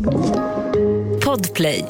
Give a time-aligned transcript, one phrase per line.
[0.00, 1.84] Podplay.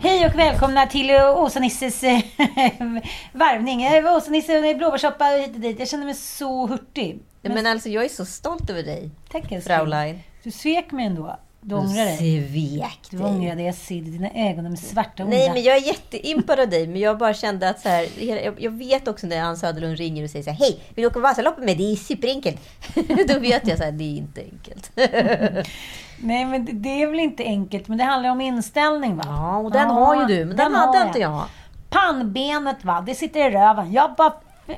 [0.00, 2.18] Hej och välkomna till Åsa-Nisses eh,
[3.32, 3.86] varvning.
[4.16, 5.78] Åsa-Nisse, blåbärssoppa och hit och dit.
[5.78, 7.18] Jag känner mig så hurtig.
[7.42, 9.64] Men, men alltså jag är så stolt över dig, Tack.
[9.64, 10.18] Fraulein.
[10.42, 11.38] Du svek mig ändå.
[11.62, 12.16] Du ångrar dig.
[12.16, 13.64] Svek Du ångrar dig.
[13.66, 14.64] Jag ser det dina ögon.
[14.64, 15.54] De är svarta och Nej, onda.
[15.54, 16.86] men jag är jätteimpad av dig.
[16.86, 20.24] Men jag bara kände att så här, jag, jag vet också när Ann Söderlund ringer
[20.24, 21.78] och säger så här, Hej, vill du åka Vasaloppet med?
[21.78, 22.60] Det är superenkelt.
[23.28, 24.90] Då vet jag så här, det är inte enkelt.
[26.22, 27.88] Nej, men det- är väl inte enkelt.
[27.88, 29.22] Men det handlar om inställning va?
[29.26, 31.42] Ja, och den har ju du, men den hade har inte jag.
[31.88, 33.92] Pannbenet va, det sitter i röven.
[33.92, 34.32] Jag bara...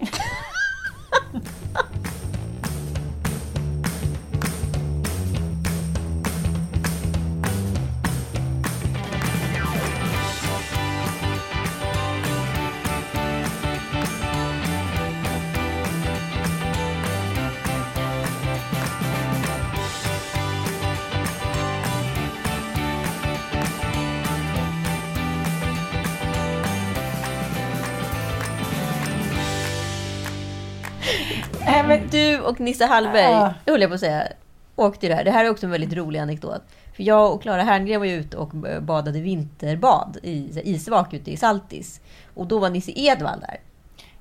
[32.52, 33.54] och Nisse Hallberg, Ja.
[33.66, 34.28] höll jag på att säga,
[34.76, 35.24] åkte ju det här.
[35.24, 36.62] Det här är också en väldigt rolig anekdot.
[36.96, 38.48] För jag och Klara Herngren var ju ute och
[38.82, 42.00] badade vinterbad i isvak ute i Saltis.
[42.34, 43.56] Och då var Nisse Edvall där.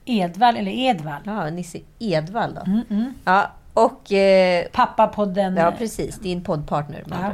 [0.06, 1.22] Edvall eller Edvall?
[1.25, 2.62] Ja, Nisse Edvall då.
[2.72, 3.14] Mm, mm.
[3.25, 4.12] Ja, och...
[4.12, 5.56] Eh, Pappapodden.
[5.56, 6.20] ja, precis.
[6.20, 7.31] Din poddpartner med Ja.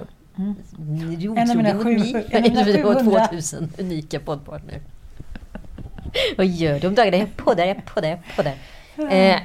[1.18, 2.25] Jo, En av mina trogen sju- unik.
[2.30, 3.28] en av mina Det var 700.
[3.28, 4.80] 2000 unika poddpartner.
[6.38, 7.18] Vad gör du om dagarna?
[7.18, 8.53] Jag poddar, jag poddar, jag poddar.
[9.16, 9.40] Eh,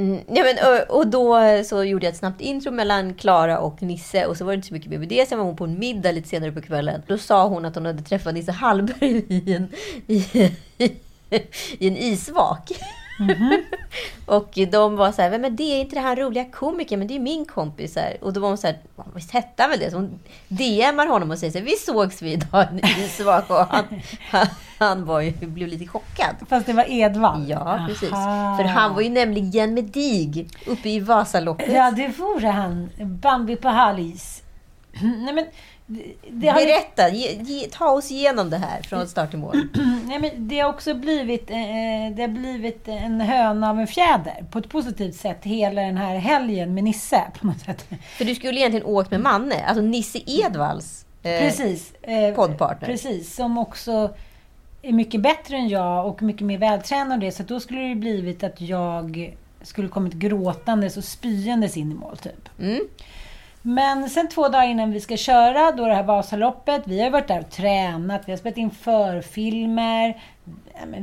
[0.00, 3.82] mm, ja, men, och, och då så gjorde jag ett snabbt intro mellan Klara och
[3.82, 5.28] Nisse och så var det inte så mycket mer med det.
[5.28, 7.02] Sen var hon på en middag lite senare på kvällen.
[7.06, 9.68] Då sa hon att hon hade träffat Nisse Hallberg i en,
[10.06, 10.24] i,
[11.78, 12.70] i en isvak.
[14.26, 17.16] och de var så här, men det är inte det här roliga komikern, men det
[17.16, 17.96] är min kompis.
[17.96, 18.16] Här.
[18.20, 18.78] Och då var hon så här,
[19.14, 19.90] visst hette han väl det?
[19.90, 23.50] Så hon DMar honom och säger så här, vi sågs vi idag i en isvak.
[23.50, 23.84] Och han,
[24.30, 24.46] han,
[24.78, 26.36] han var ju, blev lite chockad.
[26.48, 27.48] Fast det var Edvall?
[27.48, 28.12] Ja, precis.
[28.12, 28.56] Aha.
[28.56, 31.72] För han var ju nämligen med dig uppe i Vasaloppet.
[31.72, 32.90] Ja, det vore han.
[33.00, 34.42] Bambi på halis.
[35.02, 35.44] Nej, men...
[35.92, 39.68] Det, det har, Berätta, ge, ge, ta oss igenom det här från start till mål.
[40.06, 41.56] nej, men det har också blivit, eh,
[42.16, 44.44] det har blivit en höna av en fjäder.
[44.50, 45.38] På ett positivt sätt.
[45.42, 47.22] Hela den här helgen med Nisse.
[47.40, 47.86] På något sätt.
[48.16, 51.94] För du skulle egentligen åkt med Manne, alltså Nisse Edvalls eh, Precis.
[52.02, 52.88] Eh, poddpartner.
[52.88, 53.34] Precis.
[53.34, 54.14] Som också
[54.82, 57.32] är mycket bättre än jag och mycket mer vältränad och det.
[57.32, 62.16] Så då skulle det blivit att jag skulle kommit gråtandes och spyendes in i mål,
[62.16, 62.48] typ.
[62.60, 62.80] Mm.
[63.62, 67.28] Men sen två dagar innan vi ska köra, då det här Vasaloppet, vi har varit
[67.28, 70.22] där och tränat, vi har spelat in förfilmer.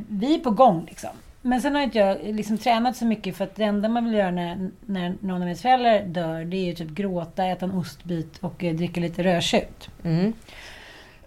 [0.09, 1.09] Vi är på gång liksom.
[1.41, 4.13] Men sen har inte jag liksom tränat så mycket för att det enda man vill
[4.13, 7.71] göra när, när någon av ens föräldrar dör, det är ju typ gråta, äta en
[7.71, 9.89] ostbit och eh, dricka lite rödtjut.
[10.03, 10.33] Mm.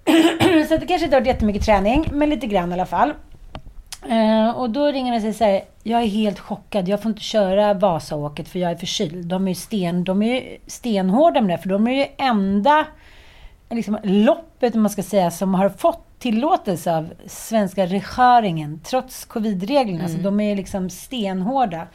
[0.69, 3.13] så det kanske inte har varit jättemycket träning, men lite grann i alla fall.
[4.09, 7.75] Eh, och då ringer han och säger jag är helt chockad, jag får inte köra
[7.75, 9.27] Vasaåket för jag är förkyld.
[9.27, 12.87] De är ju sten, de är ju stenhårda med det, för de är ju enda
[13.71, 20.09] liksom, loppet, man ska säga, som har fått tillåtelse av svenska regeringen, trots covidreglerna.
[20.09, 21.87] Så de är liksom stenhårda.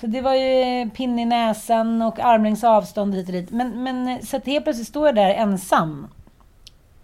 [0.00, 3.50] Så det var ju pinne i näsan och armlängds avstånd hit och dit.
[3.50, 6.06] Men, men så att helt plötsligt står jag där ensam.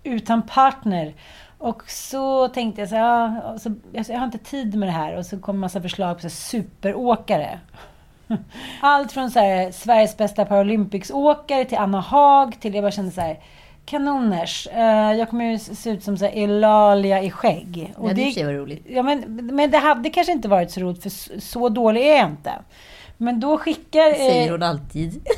[0.03, 1.15] Utan partner.
[1.61, 5.17] Och så tänkte jag så här, så, jag har inte tid med det här.
[5.17, 7.61] Och så kom en massa förslag på så superåkare.
[8.81, 13.21] Allt från så här, Sveriges bästa Paralympicsåkare till Anna Haag till jag bara kände så
[13.21, 13.39] här,
[13.85, 14.69] kanoners.
[14.73, 17.95] Eh, jag kommer ju se ut som så här Eulalia i skägg.
[18.03, 18.87] Ja, det och sig var roligt.
[18.89, 22.17] Ja, men, men det hade kanske inte varit så roligt, för så, så dålig är
[22.17, 22.53] jag inte.
[23.23, 24.15] Men då skickar...
[24.15, 25.29] Säger eh, hon alltid.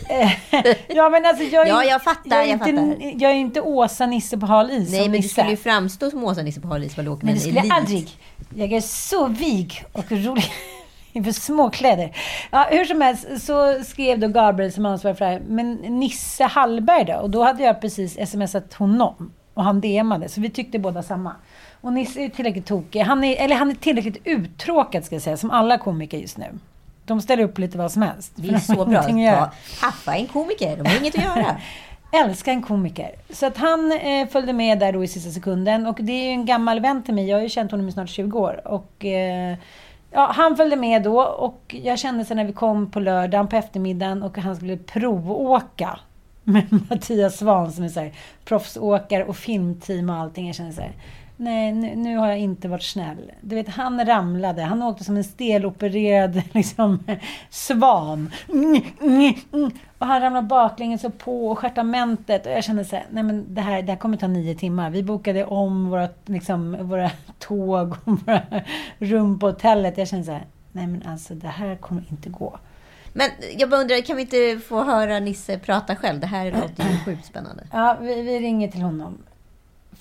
[0.88, 3.22] ja, men alltså jag är, Ja, jag fattar, jag är jag inte, fattar.
[3.22, 6.24] Jag är inte Åsa Nisse på hal is Nej, men du skulle ju framstå som
[6.24, 8.10] Åsa Nisse på hal is Men det skulle jag aldrig.
[8.54, 10.52] Jag är så vig och rolig
[11.12, 12.16] inför småkläder.
[12.50, 16.44] Ja, hur som helst så skrev då Gabriel som ansvarig för det här, men Nisse
[16.44, 17.14] Hallberg då?
[17.14, 21.34] Och då hade jag precis smsat honom och han DMade, så vi tyckte båda samma.
[21.80, 23.00] Och Nisse är tillräckligt tokig.
[23.00, 26.46] Han är, eller han är tillräckligt uttråkad ska jag säga, som alla komiker just nu.
[27.04, 28.32] De ställer upp lite vad som helst.
[28.36, 29.02] Det är så bra.
[29.02, 29.50] Ta,
[29.86, 31.56] haffa en komiker, de har inget att göra.
[32.12, 33.10] älskar en komiker.
[33.30, 35.86] Så att han eh, följde med där då i sista sekunden.
[35.86, 37.28] Och det är ju en gammal vän till mig.
[37.28, 38.68] Jag har ju känt honom i snart 20 år.
[38.68, 39.56] Och, eh,
[40.10, 43.56] ja, han följde med då och jag kände sen när vi kom på lördagen på
[43.56, 45.98] eftermiddagen och han skulle provåka
[46.44, 48.12] med Mattias Svahn som är så här,
[48.44, 50.46] proffsåkare och filmteam och allting.
[50.46, 50.92] Jag kände så här,
[51.36, 53.32] nej nu, nu har jag inte varit snäll.
[53.40, 54.62] Du vet, han ramlade.
[54.62, 57.04] Han åkte som en stelopererad liksom,
[57.50, 58.32] svan.
[58.48, 59.70] Mm, mm, mm.
[59.98, 62.46] Och han ramlade baklänges och på och stjärtamentet.
[62.46, 64.90] Och jag kände så här, nej men det här, det här kommer ta nio timmar.
[64.90, 68.42] Vi bokade om våra, liksom, våra tåg och våra
[68.98, 69.98] rum på hotellet.
[69.98, 72.58] Jag kände så här, nej men alltså det här kommer inte gå.
[73.12, 76.20] Men jag bara undrar, kan vi inte få höra Nisse prata själv?
[76.20, 77.66] Det här låter ju sjukt spännande.
[77.72, 79.18] Ja, vi, vi ringer till honom.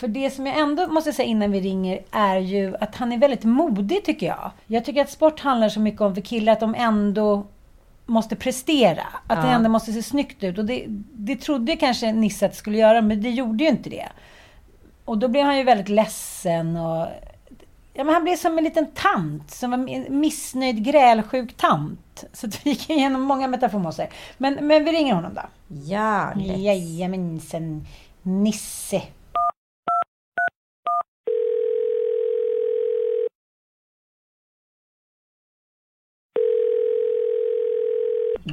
[0.02, 3.18] För det som jag ändå måste säga innan vi ringer är ju att han är
[3.18, 4.52] väldigt modig tycker jag.
[4.68, 7.46] Jag tycker att sport handlar så mycket om för killar att de ändå
[8.06, 9.04] måste prestera.
[9.28, 9.44] Att Ja.
[9.46, 10.58] det ändå måste se snyggt ut.
[10.58, 13.90] Och det, det trodde kanske Nisse att det skulle göra, men det gjorde ju inte
[13.90, 14.08] det.
[15.06, 17.08] Och då blev han ju väldigt ledsen och...
[17.94, 22.24] Ja, men han blev som en liten tant, som en missnöjd, grälsjuk tant.
[22.34, 24.10] Så att vi gick igenom många metaforer.
[24.38, 25.42] Men, men vi ringer honom då.
[25.86, 26.34] Ja.
[26.36, 27.86] Jajamensan.
[28.22, 29.02] Nisse.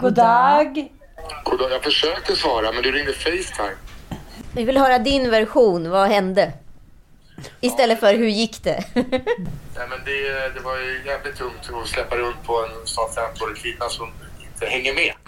[0.00, 0.88] God dag.
[1.44, 3.74] Goddag, jag försökte svara men du ringde Facetime.
[4.54, 5.90] Vi vill höra din version.
[5.90, 6.52] Vad hände?
[7.60, 8.84] Istället för hur gick det?
[8.94, 13.56] Nej, men det, det var ju jävligt tungt att släppa runt på en snart 50-årig
[13.56, 14.10] kvinna som
[14.42, 15.12] inte hänger med.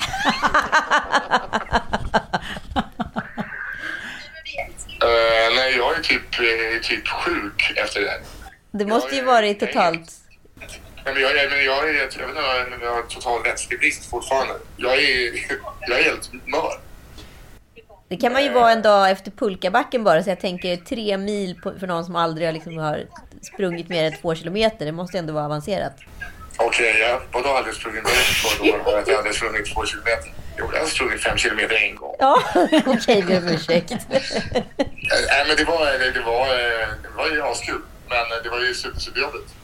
[5.02, 8.20] Eh, nej, jag är typ, eh, typ sjuk efter det.
[8.70, 10.19] Det måste ju varit totalt...
[11.14, 14.10] Nej, men jag, är- men jag, jag vet inte, om jag har total rättslig brist
[14.10, 14.54] fortfarande.
[14.76, 15.32] Jag är,
[15.88, 16.80] jag är helt mör.
[18.08, 21.60] Det kan man ju vara en dag efter pulkabacken bara, så jag tänker tre mil
[21.62, 23.04] på, för någon som aldrig har, liksom har
[23.42, 24.86] sprungit mer än två kilometer.
[24.86, 25.92] Det måste ändå vara avancerat.
[26.58, 28.04] Okej, jag vadå aldrig sprungit?
[28.04, 30.32] Det för år att jag hade sprungit två kilometer?
[30.58, 32.16] Jo, jag har sprungit fem kilometer en gång.
[32.18, 32.42] Ja,
[32.86, 33.90] okej, ber om ursäkt.
[33.92, 33.96] Eh,
[34.76, 36.46] Nej, men det var, det, det var,
[37.02, 37.80] det var ju askul.
[38.08, 39.54] Men det var ju super, superjobbigt.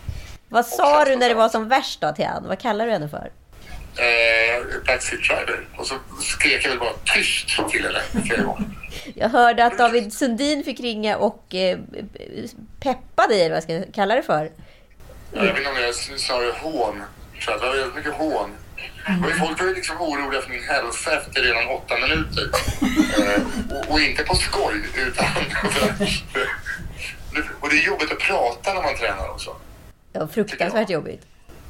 [0.49, 2.49] Vad sa du när det var som värst då till han?
[2.49, 3.31] Vad kallar du henne för?
[3.99, 5.67] Eh, backseat driver.
[5.77, 8.65] Och så skrek jag väl bara tyst till henne flera gånger.
[9.15, 11.79] Jag hörde att David Sundin fick ringa och eh,
[12.81, 14.51] peppa dig, vad jag ska kalla det för.
[15.33, 17.03] Jag vet inte om jag sa det hån.
[17.41, 18.51] Så att det var väldigt mycket hån.
[19.25, 22.51] Och folk var ju liksom oroliga för min hälsa efter redan åtta minuter.
[23.19, 23.43] Eh,
[23.77, 25.27] och, och inte på skoj, utan...
[27.61, 29.57] och det är jobbigt att prata när man tränar också.
[30.17, 31.23] Det var fruktansvärt jobbigt.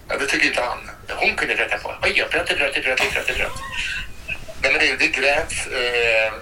[0.09, 0.79] Ja, det tycker inte han.
[1.21, 1.95] Hon kunde rätta på.
[2.03, 3.61] Oj, jag pratar, pratar, pratar, pratar, pratar.
[4.63, 5.67] Nej, men det, det gräts.
[5.67, 6.33] Eh,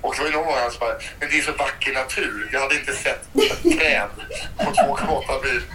[0.00, 2.48] och så var det någon gång bara, men det är så vacker natur.
[2.52, 4.08] Jag hade inte sett ett träd
[4.56, 5.62] på 2,8 mil.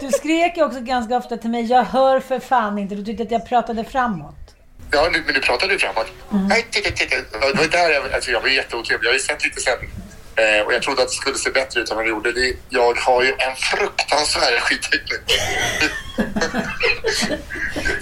[0.00, 2.94] Du skrek ju också ganska ofta till mig, jag hör för fan inte.
[2.94, 4.56] Du tyckte att jag pratade framåt.
[4.90, 6.06] Ja, men du pratade ju framåt.
[6.48, 7.16] Nej, titta, titta.
[7.16, 9.06] Det var där jag, alltså jag var jätteotrevlig.
[9.06, 9.78] Jag har ju sett lite sen.
[10.36, 12.32] Eh, och jag trodde att det skulle se bättre ut än vad det gjorde.
[12.32, 15.22] Det, jag har ju en fruktansvärd skitteknik.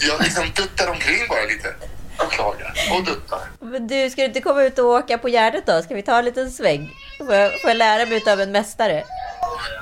[0.00, 1.74] jag liksom duttar omkring bara lite.
[2.18, 2.72] Och klagar.
[2.92, 3.40] Och duttar.
[3.60, 5.82] Men du, ska du inte komma ut och åka på Gärdet då?
[5.82, 6.90] Ska vi ta en liten sväng?
[7.18, 9.04] Får jag, får jag lära mig av en mästare?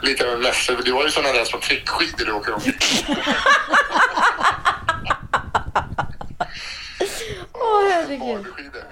[0.03, 0.79] Lite av en mäster.
[0.85, 2.75] Du har ju sådana där små trickskidor du åker omkring.
[7.53, 8.47] Åh, herregud.
[8.47, 8.83] Skidor.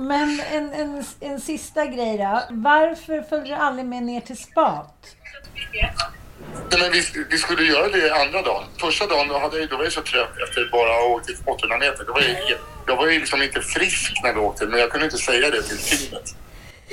[0.00, 2.42] Men en, en, en sista grej då.
[2.50, 5.16] Varför följde du aldrig med ner till spat?
[6.70, 8.64] Nej, men vi, vi skulle göra det andra dagen.
[8.80, 11.30] Första dagen då, hade jag, då var jag så trött efter bara att ha åkt
[11.46, 12.04] 800 meter.
[12.04, 15.06] Då var jag, jag var ju liksom inte frisk när vi åkte, men jag kunde
[15.06, 16.34] inte säga det till teamet.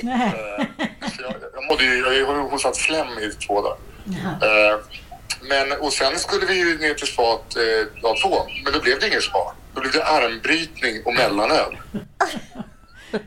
[0.02, 0.32] Nej.
[0.78, 3.78] Eh, så jag, jag, mådde ju, jag har ju hostat slem i två dagar.
[4.42, 4.78] Eh,
[5.42, 9.00] men, och sen skulle vi ju ner till spat eh, dag två, men då blev
[9.00, 9.54] det ingen spa.
[9.74, 11.76] Då blev det armbrytning och mellanöl.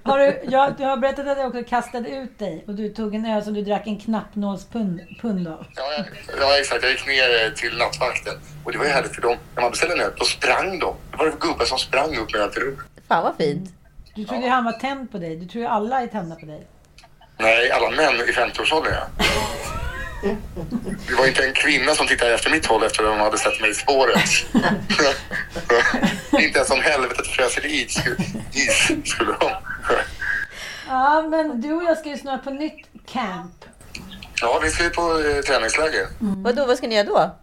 [0.03, 3.15] Har du, jag, du har berättat att jag också kastade ut dig och du tog
[3.15, 5.65] en öl som du drack en knappnålspund pund av.
[5.75, 6.05] Ja, jag-
[6.41, 6.83] ja, exakt.
[6.83, 8.33] Jag gick ner eh, till nattvakten.
[8.65, 9.37] Och det var ju härligt för dem.
[9.55, 10.95] När man beställde en öl, då sprang de.
[11.11, 12.79] Det var gubbar som sprang upp med öl till rummet.
[13.07, 13.69] Fan vad fint.
[14.15, 15.35] Du trodde ju han var tänd på dig.
[15.35, 16.67] Du tror ju alla är tända på dig.
[17.37, 19.25] Nej, alla män i 50-årsåldern, ja.
[21.07, 23.61] Det var inte en kvinna som tittade efter mitt håll efter att de hade sett
[23.61, 24.29] mig i spåret.
[26.31, 27.97] inte ens om helvetet fräser is,
[28.53, 29.51] is skulle de.
[30.87, 33.65] Ja, men du och jag ska ju snart på nytt camp.
[34.41, 36.07] Ja, vi ska ju på eh, träningsläger.
[36.19, 37.35] Vadå, vad ska ni göra då?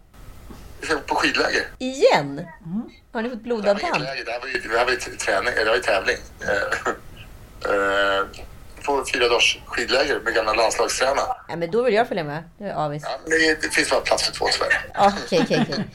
[0.81, 1.67] Vi ska på skidläger.
[1.77, 2.41] Igen?
[3.13, 4.03] Har ni fått Det här blodad var tand?
[4.25, 6.17] det här var ju, det här var ju t- träning, det var ju tävling.
[8.85, 11.25] På fyra dagars skidläger med gamla landslagstränare.
[11.47, 12.43] Nej, men då vill jag följa med.
[12.57, 13.03] Det är avis.
[13.05, 14.69] Ja, men det, finns bara plats för två tyvärr.
[14.93, 15.85] Ja, Okej, okej, okej.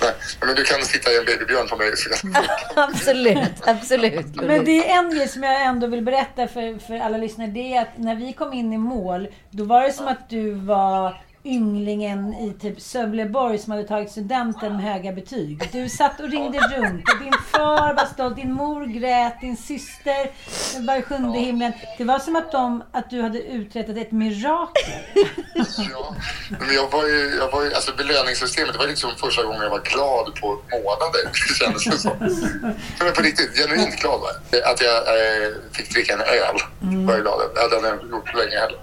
[0.00, 1.92] Nej, Men du kan sitta i en babybjörn på mig.
[2.76, 4.34] Absolut, absolut.
[4.34, 7.48] Men det är en grej som jag ändå vill berätta för, för alla lyssnare.
[7.48, 10.50] Det är att när vi kom in i mål, då var det som att du
[10.50, 15.68] var ynglingen i typ Sövleborg som hade tagit studenten med höga betyg.
[15.72, 20.30] Du satt och ringde runt och din far var stolt, din mor grät, din syster
[20.86, 21.72] var i sjunde himlen.
[21.98, 24.92] Det var som att, de, att du hade uträttat ett mirakel.
[25.90, 26.16] Ja,
[26.48, 29.70] men jag var ju, jag var ju, alltså belöningssystemet, det var liksom första gången jag
[29.70, 32.16] var glad på månader, kändes det som.
[32.98, 34.72] Men på riktigt, genuint glad var jag.
[34.72, 36.58] Att jag eh, fick dricka en öl
[37.06, 37.54] var jag glad över.
[37.54, 38.78] Det hade jag inte gjort länge heller.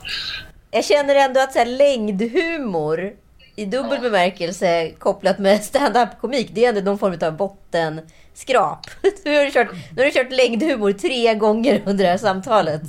[0.72, 3.14] Jag känner ändå att så här, längdhumor
[3.56, 8.88] i dubbel bemärkelse kopplat med stand-up komik, det är ändå någon form av bottenskrap.
[9.26, 12.82] Nu har, du kört, nu har du kört längdhumor tre gånger under det här samtalet.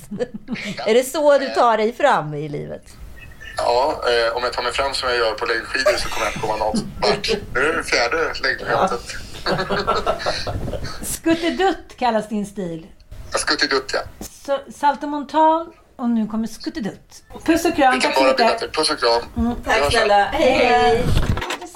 [0.86, 2.82] Är det så du tar dig fram i livet?
[3.56, 6.30] Ja, eh, om jag tar mig fram som jag gör på längdskidor så kommer jag
[6.30, 7.30] inte komma något vart.
[7.54, 9.16] Nu är det fjärde längdskämtet.
[11.06, 12.86] Skuttedutt kallas din stil.
[13.32, 14.00] Jag skuttidutt, ja.
[14.46, 15.66] Så, saltomortal
[16.02, 17.22] och nu kommer skuttedutt.
[17.44, 18.00] Puss och kram.
[18.00, 18.72] Tack så mycket.
[18.72, 19.22] Puss och kram.
[19.36, 19.56] Mm.
[19.64, 20.10] Hörs sen.
[20.10, 21.04] Hej, hej!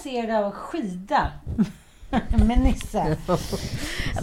[0.07, 1.33] intresserad av att skida
[2.47, 3.17] med Nisse.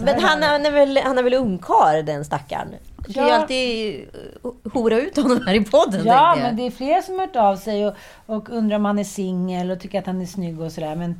[0.00, 2.68] Men han, han, är väl, han är väl ungkarl den stackaren?
[2.96, 4.00] Du kan ju alltid
[4.44, 6.06] eh, hora ut honom här i podden.
[6.06, 6.42] Ja, jag.
[6.42, 7.94] men det är flera som har hört av sig och,
[8.26, 10.96] och undrar om han är singel och tycker att han är snygg och sådär.
[10.96, 11.10] Men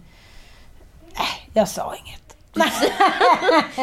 [1.15, 2.24] äh, jag sa inget.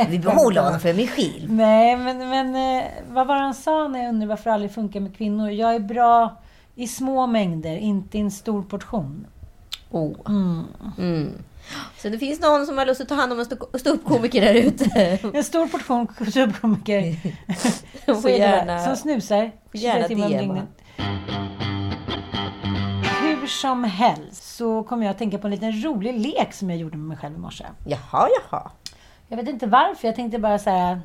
[0.10, 1.54] Vi behåller honom för mig själv.
[1.54, 5.00] Nej, men, men eh, vad var han sa när jag undrade varför det aldrig funkar
[5.00, 5.50] med kvinnor?
[5.50, 6.42] Jag är bra
[6.76, 9.28] i små mängder, inte i en stor portion.
[9.92, 10.16] Oh.
[10.98, 11.32] Mm.
[11.98, 14.54] Så det finns någon som har lust att ta hand om en stå- ståuppkomiker där
[14.54, 15.20] ute.
[15.34, 17.18] En stor portion bara.
[18.86, 19.52] Som snusar.
[19.74, 20.66] gärna 24 timmar om dygnet.
[23.52, 26.98] Som helst så kommer jag att tänka på en liten rolig lek som jag gjorde
[26.98, 27.66] med mig själv i morse.
[27.86, 28.72] Jaha, jaha.
[29.28, 30.08] Jag vet inte varför.
[30.08, 31.02] Jag tänkte bara så här.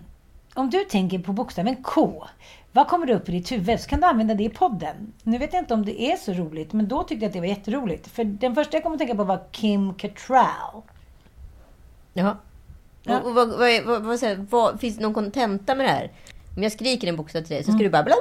[0.55, 2.27] Om du tänker på bokstaven K.
[2.73, 3.81] Vad kommer det upp i ditt huvud?
[3.81, 5.13] Så kan du använda det i podden.
[5.23, 7.41] Nu vet jag inte om det är så roligt, men då tyckte jag att det
[7.41, 8.07] var jätteroligt.
[8.07, 10.83] För den första jag kom att tänka på var Kim Cattrall.
[12.13, 12.37] Jaha.
[13.03, 13.21] Ja.
[13.21, 16.13] Och, och vad, vad, vad, vad, finns det någon kontenta med det här?
[16.57, 18.15] Om jag skriker en bokstav till dig så ska du bara bla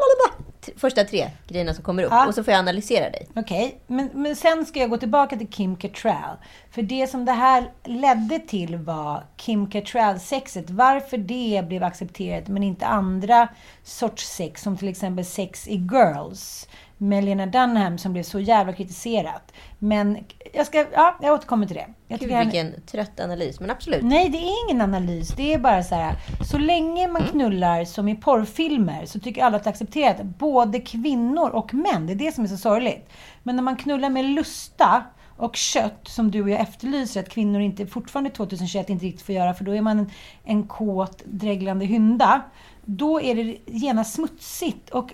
[0.77, 2.11] första tre grejerna som kommer upp.
[2.11, 2.27] Ja.
[2.27, 3.27] Och så får jag analysera dig.
[3.35, 6.37] Okej, men, men sen ska jag gå tillbaka till Kim Cattrall.
[6.71, 10.69] För det som det här ledde till var Kim Cattrall-sexet.
[10.69, 13.47] Varför det blev accepterat men inte andra
[13.83, 16.67] sorts sex, som till exempel sex i Girls
[16.97, 19.53] med Lena Dunham som blev så jävla kritiserat.
[19.79, 20.17] Men
[20.53, 21.87] jag ska, ja, jag återkommer till det.
[22.07, 23.59] Jag Gud, vilken trött analys.
[23.59, 24.03] Men absolut.
[24.03, 25.27] Nej, det är ingen analys.
[25.29, 26.15] Det är bara så här.
[26.51, 30.23] Så länge man knullar som i porrfilmer så tycker alla att det är accepterat.
[30.23, 32.07] Både kvinnor och män.
[32.07, 33.09] Det är det som är så sorgligt.
[33.43, 35.03] Men när man knullar med lusta
[35.37, 39.35] och kött, som du och jag efterlyser att kvinnor inte, fortfarande 2021 inte riktigt får
[39.35, 40.11] göra, för då är man en,
[40.43, 42.41] en kåt, dreglande hynda.
[42.85, 45.13] Då är det genast smutsigt och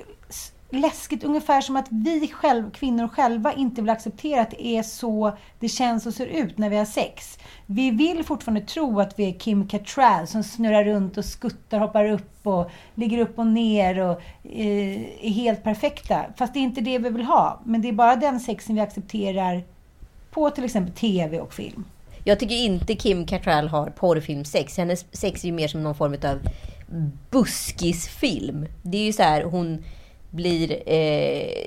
[0.71, 5.37] läskigt, ungefär som att vi själv, kvinnor själva inte vill acceptera att det är så
[5.59, 7.39] det känns och ser ut när vi har sex.
[7.65, 12.05] Vi vill fortfarande tro att vi är Kim Cattrall som snurrar runt och skuttar, hoppar
[12.05, 16.25] upp och ligger upp och ner och eh, är helt perfekta.
[16.37, 17.61] Fast det är inte det vi vill ha.
[17.65, 19.63] Men det är bara den sexen vi accepterar
[20.31, 21.85] på till exempel TV och film.
[22.23, 24.77] Jag tycker inte Kim Cattrall har porrfilmsex.
[24.77, 26.39] Hennes sex är ju mer som någon form av
[27.29, 28.65] buskisfilm.
[28.83, 29.83] Det är ju så här, hon
[30.31, 30.71] blir...
[30.71, 31.65] Eh,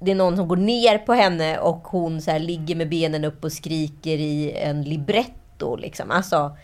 [0.00, 3.24] det är någon som går ner på henne och hon så här ligger med benen
[3.24, 5.76] upp och skriker i en libretto.
[5.76, 6.10] Liksom.
[6.10, 6.56] Alltså,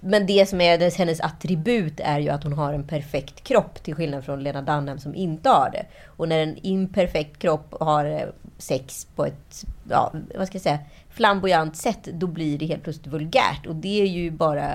[0.00, 3.82] men det som är dess- hennes attribut är ju att hon har en perfekt kropp
[3.82, 5.86] till skillnad från Lena Dunham som inte har det.
[6.06, 8.28] Och när en imperfekt kropp har eh,
[8.58, 10.78] sex på ett, ja, vad ska jag säga,
[11.10, 13.66] flamboyant sätt, då blir det helt plötsligt vulgärt.
[13.66, 14.70] Och det är ju bara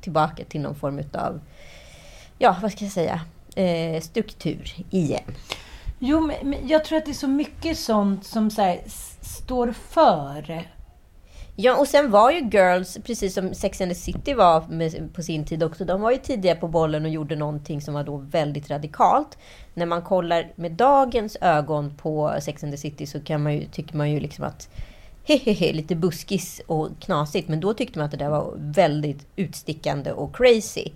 [0.00, 1.40] tillbaka till någon form utav,
[2.38, 3.20] ja, vad ska jag säga,
[3.60, 5.34] eh, struktur igen.
[5.98, 8.80] Jo, men, jag tror att det är så mycket sånt som så här,
[9.20, 10.68] står för.
[11.56, 15.22] Ja, och sen var ju Girls, precis som Sex and the City var med, på
[15.22, 18.16] sin tid också, de var ju tidiga på bollen och gjorde någonting som var då
[18.16, 19.38] väldigt radikalt.
[19.74, 23.64] När man kollar med dagens ögon på Sex and the City så kan man ju,
[23.64, 24.68] tycker man ju liksom att
[25.24, 27.48] hehehe, lite buskis och knasigt.
[27.48, 30.90] Men då tyckte man att det där var väldigt utstickande och crazy.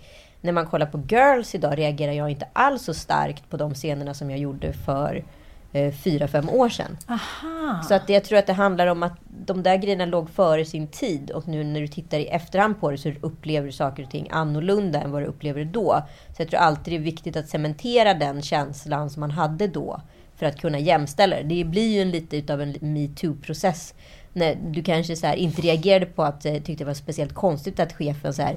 [0.44, 4.14] När man kollar på Girls idag reagerar jag inte alls så starkt på de scenerna
[4.14, 5.24] som jag gjorde för
[5.72, 6.96] eh, fyra, fem år sedan.
[7.08, 7.82] Aha.
[7.82, 10.86] Så att jag tror att det handlar om att de där grejerna låg före sin
[10.86, 14.10] tid och nu när du tittar i efterhand på det så upplever du saker och
[14.10, 16.02] ting annorlunda än vad du upplever då.
[16.36, 20.00] Så jag tror alltid det är viktigt att cementera den känslan som man hade då
[20.36, 21.42] för att kunna jämställa det.
[21.42, 23.94] Det blir ju en lite utav en metoo-process.
[24.32, 27.80] När du kanske så här inte reagerade på att, eh, tyckte det var speciellt konstigt
[27.80, 28.56] att chefen så här,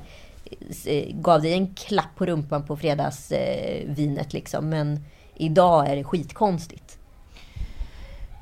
[0.85, 4.69] Eh, gav dig en klapp på rumpan på fredagsvinet eh, liksom.
[4.69, 4.99] Men
[5.35, 6.99] idag är det skitkonstigt.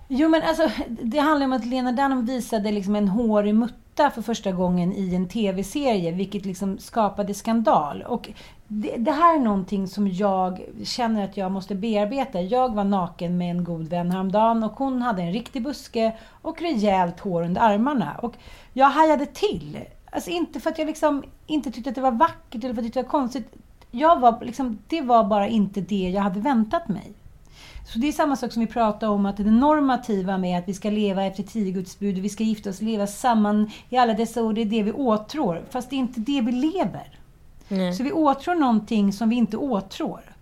[0.07, 4.21] Jo, men alltså, det handlar om att Lena Dunham visade liksom en hårig mutta för
[4.21, 8.01] första gången i en tv-serie, vilket liksom skapade skandal.
[8.01, 8.29] Och
[8.67, 12.41] det, det här är någonting som jag känner att jag måste bearbeta.
[12.41, 16.61] Jag var naken med en god vän häromdagen och hon hade en riktig buske och
[16.61, 18.19] rejält hår under armarna.
[18.21, 18.33] Och
[18.73, 19.79] jag hajade till.
[20.15, 22.85] Alltså inte för att jag liksom inte tyckte att det var vackert eller för att
[22.85, 23.53] jag tyckte det var konstigt.
[23.91, 27.13] Jag var liksom, det var bara inte det jag hade väntat mig.
[27.87, 30.73] Så det är samma sak som vi pratade om, att det normativa med att vi
[30.73, 34.43] ska leva efter tio Guds bud, vi ska gifta oss, leva samman i alla dessa
[34.43, 35.65] år, det är det vi åtrår.
[35.69, 37.19] Fast det är inte det vi lever.
[37.97, 40.34] Så vi åtrår någonting som vi inte åtrår.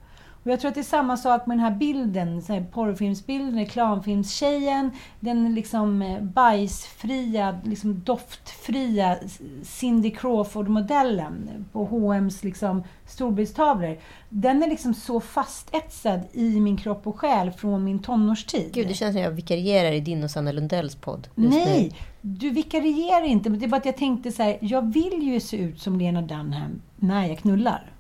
[0.44, 3.60] Och jag tror att det är samma sak med den här bilden, så här porrfilmsbilden,
[3.60, 9.18] reklamfilmstjejen, den liksom eh, bajsfria, liksom doftfria
[9.64, 13.98] Cindy Crawford-modellen på H&M's liksom storbildsstavlor.
[14.30, 18.74] Den är liksom så fastetsad i min kropp och själ från min tonårstid.
[18.74, 21.28] Gud, det känns som jag vikarierar i din och Sanna Lundells podd.
[21.36, 22.36] Nej, nu.
[22.36, 23.50] du vikarierar inte.
[23.50, 26.00] Men det är bara att jag tänkte så här, jag vill ju se ut som
[26.00, 27.93] Lena Dunham när jag knullar.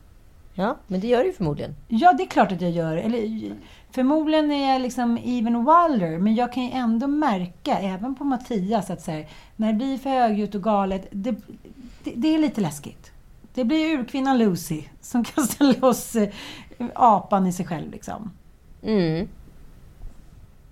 [0.53, 1.75] Ja, men det gör du ju förmodligen.
[1.87, 2.97] Ja, det är klart att jag gör.
[2.97, 3.51] Eller,
[3.91, 8.89] förmodligen är jag liksom even wilder, men jag kan ju ändå märka, även på Mattias,
[8.89, 11.35] att så här, när det blir för högljutt och galet, det,
[12.03, 13.11] det, det är lite läskigt.
[13.53, 16.29] Det blir urkvinnan Lucy som kastar loss eh,
[16.95, 17.91] apan i sig själv.
[17.91, 18.31] Liksom.
[18.83, 19.27] Mm.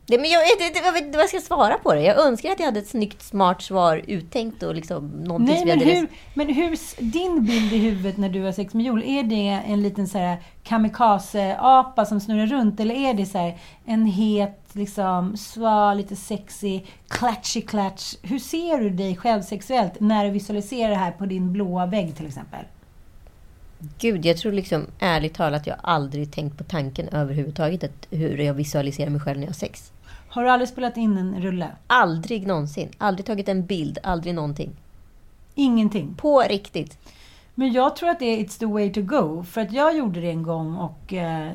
[0.06, 2.02] Det, men jag, det, det, jag vet inte vad jag ska svara på det.
[2.02, 5.80] Jag önskar att jag hade ett snyggt, smart svar uttänkt och liksom någonting Nej, men
[5.80, 9.62] hur, men hur, din bild i huvudet när du har sex med Joel, är det
[9.68, 12.80] en liten så här kamikaze-apa som snurrar runt?
[12.80, 18.16] Eller är det så här en het, liksom, sval, lite sexy, klatschig klatsch?
[18.22, 22.16] Hur ser du dig själv sexuellt när du visualiserar det här på din blåa vägg
[22.16, 22.66] till exempel?
[24.00, 28.54] Gud, jag tror liksom ärligt talat jag aldrig tänkt på tanken överhuvudtaget att hur jag
[28.54, 29.92] visualiserar mig själv när jag har sex.
[30.30, 31.68] Har du aldrig spelat in en rulle?
[31.88, 32.90] Aldrig någonsin.
[32.98, 33.98] Aldrig tagit en bild.
[34.04, 34.72] Aldrig någonting.
[35.56, 36.14] Ingenting.
[36.16, 36.98] På riktigt.
[37.56, 39.44] Men jag tror att det är it's the way to go.
[39.44, 41.14] För att jag gjorde det en gång och...
[41.14, 41.52] Eh,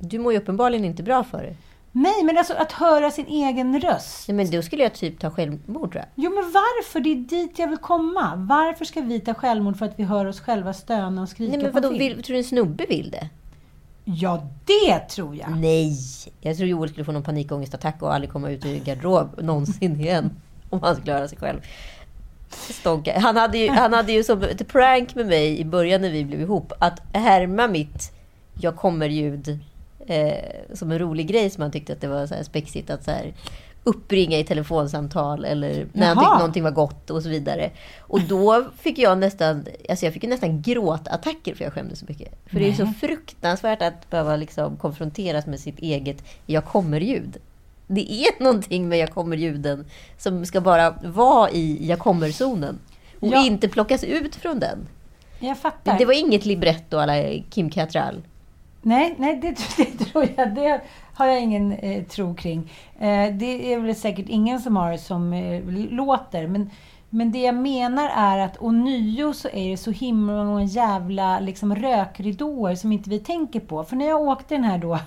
[0.00, 1.54] Du mår ju uppenbarligen inte bra för det.
[2.02, 4.28] Nej, men alltså att höra sin egen röst.
[4.28, 6.06] Nej, men då skulle jag typ ta självmord tror jag.
[6.14, 7.00] Jo, men varför?
[7.00, 8.32] Det är dit jag vill komma.
[8.36, 11.62] Varför ska vi ta självmord för att vi hör oss själva stöna och skrika Nej,
[11.62, 11.98] men på vadå, film?
[11.98, 13.28] vill, tror du en snubbe vill det?
[14.04, 15.50] Ja, det tror jag.
[15.56, 15.96] Nej!
[16.40, 20.30] Jag tror Joel skulle få någon panikångestattack och aldrig komma ut ur garderob någonsin igen.
[20.70, 21.60] Om han skulle höra sig själv.
[22.50, 23.20] Stonka.
[23.20, 26.24] Han hade ju, han hade ju som ett prank med mig i början när vi
[26.24, 26.72] blev ihop.
[26.78, 28.12] Att härma mitt
[28.60, 29.58] jag kommer-ljud.
[30.08, 32.90] Eh, som en rolig grej som han tyckte att det var så här spexigt.
[32.90, 33.32] Att så här,
[33.84, 36.24] uppringa i telefonsamtal eller när han Jaha.
[36.24, 37.70] tyckte någonting var gott och så vidare.
[38.00, 42.34] Och då fick jag nästan, alltså jag fick nästan gråtattacker för jag skämdes så mycket.
[42.46, 47.36] För det är så fruktansvärt att behöva liksom konfronteras med sitt eget jag kommer-ljud.
[47.86, 49.86] Det är någonting med jag kommer-ljuden
[50.18, 52.78] som ska bara vara i jag kommer-zonen.
[53.20, 53.44] Och Ja.
[53.46, 54.88] inte plockas ut från den.
[55.40, 55.98] Jag fattar.
[55.98, 57.14] Det var inget libretto alla
[57.50, 58.22] Kim Cattrall.
[58.82, 60.54] Nej, nej det, det tror jag.
[60.54, 60.80] Det
[61.14, 62.72] har jag ingen eh, tro kring.
[62.98, 66.46] Eh, det är väl säkert ingen som har som eh, låter.
[66.46, 66.70] Men,
[67.10, 71.74] men det jag menar är att ånyo så är det så himla många jävla liksom,
[71.74, 73.84] rökridåer som inte vi tänker på.
[73.84, 74.98] För när jag åkte den här då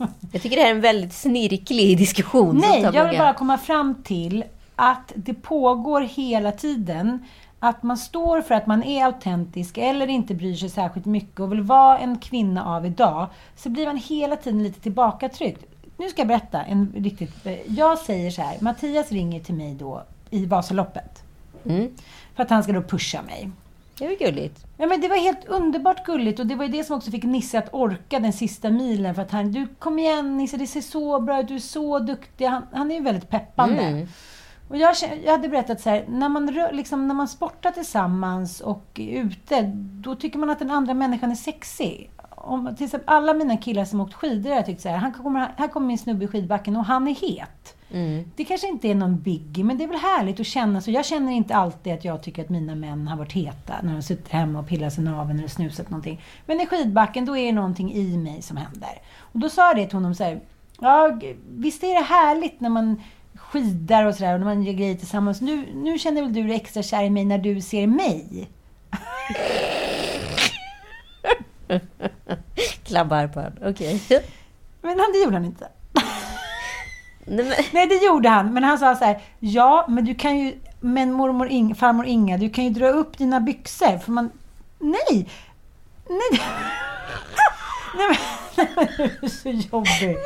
[0.32, 2.56] Jag tycker det här är en väldigt snirklig diskussion.
[2.56, 4.44] Nej, jag vill bara komma fram till
[4.76, 7.24] att det pågår hela tiden.
[7.62, 11.52] Att man står för att man är autentisk eller inte bryr sig särskilt mycket och
[11.52, 13.26] vill vara en kvinna av idag.
[13.56, 15.64] Så blir man hela tiden lite tillbakatryckt.
[15.96, 17.46] Nu ska jag berätta en riktigt...
[17.66, 21.22] Jag säger så här, Mattias ringer till mig då i Vasaloppet.
[21.64, 21.96] Mm.
[22.34, 23.50] För att han ska då pusha mig.
[23.98, 24.66] Det var gulligt.
[24.76, 27.24] Ja, men det var helt underbart gulligt och det var ju det som också fick
[27.24, 29.14] Nisse att orka den sista milen.
[29.14, 31.98] För att han, du kom igen Nisse, det ser så bra ut, du är så
[31.98, 32.46] duktig.
[32.46, 33.82] Han, han är ju väldigt peppande.
[33.82, 34.08] Mm.
[34.70, 38.86] Och jag, jag hade berättat så här, när man, liksom, när man sportar tillsammans och
[38.94, 42.10] är ute, då tycker man att den andra människan är sexig.
[42.30, 45.12] Om, till exempel alla mina killar som åkt skidor har jag tyckt så här, han
[45.12, 47.76] kommer, här kommer min snubbe i skidbacken och han är het.
[47.90, 48.30] Mm.
[48.36, 50.90] Det kanske inte är någon biggie, men det är väl härligt att känna så.
[50.90, 54.02] Jag känner inte alltid att jag tycker att mina män har varit heta när de
[54.02, 56.20] suttit hemma och pillat sig naveln eller snusat någonting.
[56.46, 59.00] Men i skidbacken, då är det någonting i mig som händer.
[59.18, 60.40] Och då sa jag det till honom så här,
[60.80, 63.02] ja, visst är det härligt när man
[63.40, 65.40] skidar och sådär och när man gör grejer tillsammans.
[65.40, 68.50] Nu, nu känner väl du dig extra kär i mig när du ser mig?
[72.84, 73.58] Klabbar på honom.
[73.64, 74.02] Okej.
[74.82, 75.68] Men han, det gjorde han inte.
[77.24, 78.54] Nej, men, Nej, det gjorde han.
[78.54, 82.38] Men han sa så här, ja, men du kan ju, men mormor Inga, farmor Inga,
[82.38, 83.98] du kan ju dra upp dina byxor.
[83.98, 84.30] För man,
[84.78, 85.28] nej!
[86.08, 86.40] Nej!
[87.96, 88.16] Nej men,
[88.96, 90.16] du är så jobbig.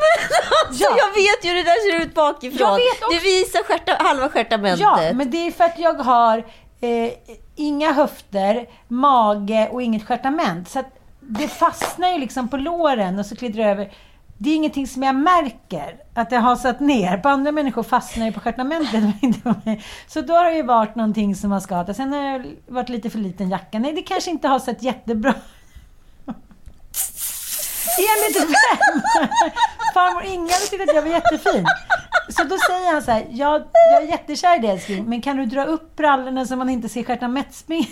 [0.72, 2.78] Så jag vet ju hur det där ser ut bakifrån.
[3.10, 4.80] Du visar stjärta, halva stjärtamentet.
[4.80, 6.38] Ja, men det är för att jag har
[6.80, 7.12] eh,
[7.56, 10.68] inga höfter, mage och inget stjärtament.
[10.68, 13.92] Så att det fastnar ju liksom på låren och så glider det över.
[14.38, 17.18] Det är ingenting som jag märker att det har satt ner.
[17.18, 19.84] På andra människor fastnar det på stjärtamentet, men inte på mig.
[20.06, 21.96] Så då har det ju varit någonting som har skadat.
[21.96, 23.78] Sen har jag varit lite för liten jacka.
[23.78, 25.34] Nej, det kanske inte har sett jättebra
[27.98, 29.02] Enligt vem?
[29.94, 31.66] Farmor Inga tyckte att jag var jättefin.
[32.28, 35.36] Så då säger han så här, jag, jag är jättekär i dig älskling, men kan
[35.36, 37.90] du dra upp brallorna så man inte ser stjärtamettspring?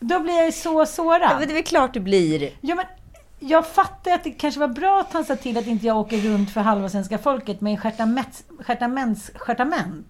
[0.00, 1.30] Då blir jag ju så Ja, sårad.
[1.38, 2.50] men det är väl klart du blir.
[2.60, 2.84] Ja, men
[3.40, 6.16] jag fattar att det kanske var bra att han sa till att inte jag åker
[6.16, 10.06] runt för halva svenska folket med en stjärtamets- stjärtaments stjärtament.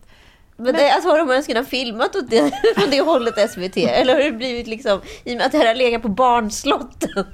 [0.56, 3.76] Men, det, alltså, har de ens kunnat filmat åt det, från det hållet SVT?
[3.76, 7.24] Eller har det blivit liksom, i och med att det här har legat på barnslotten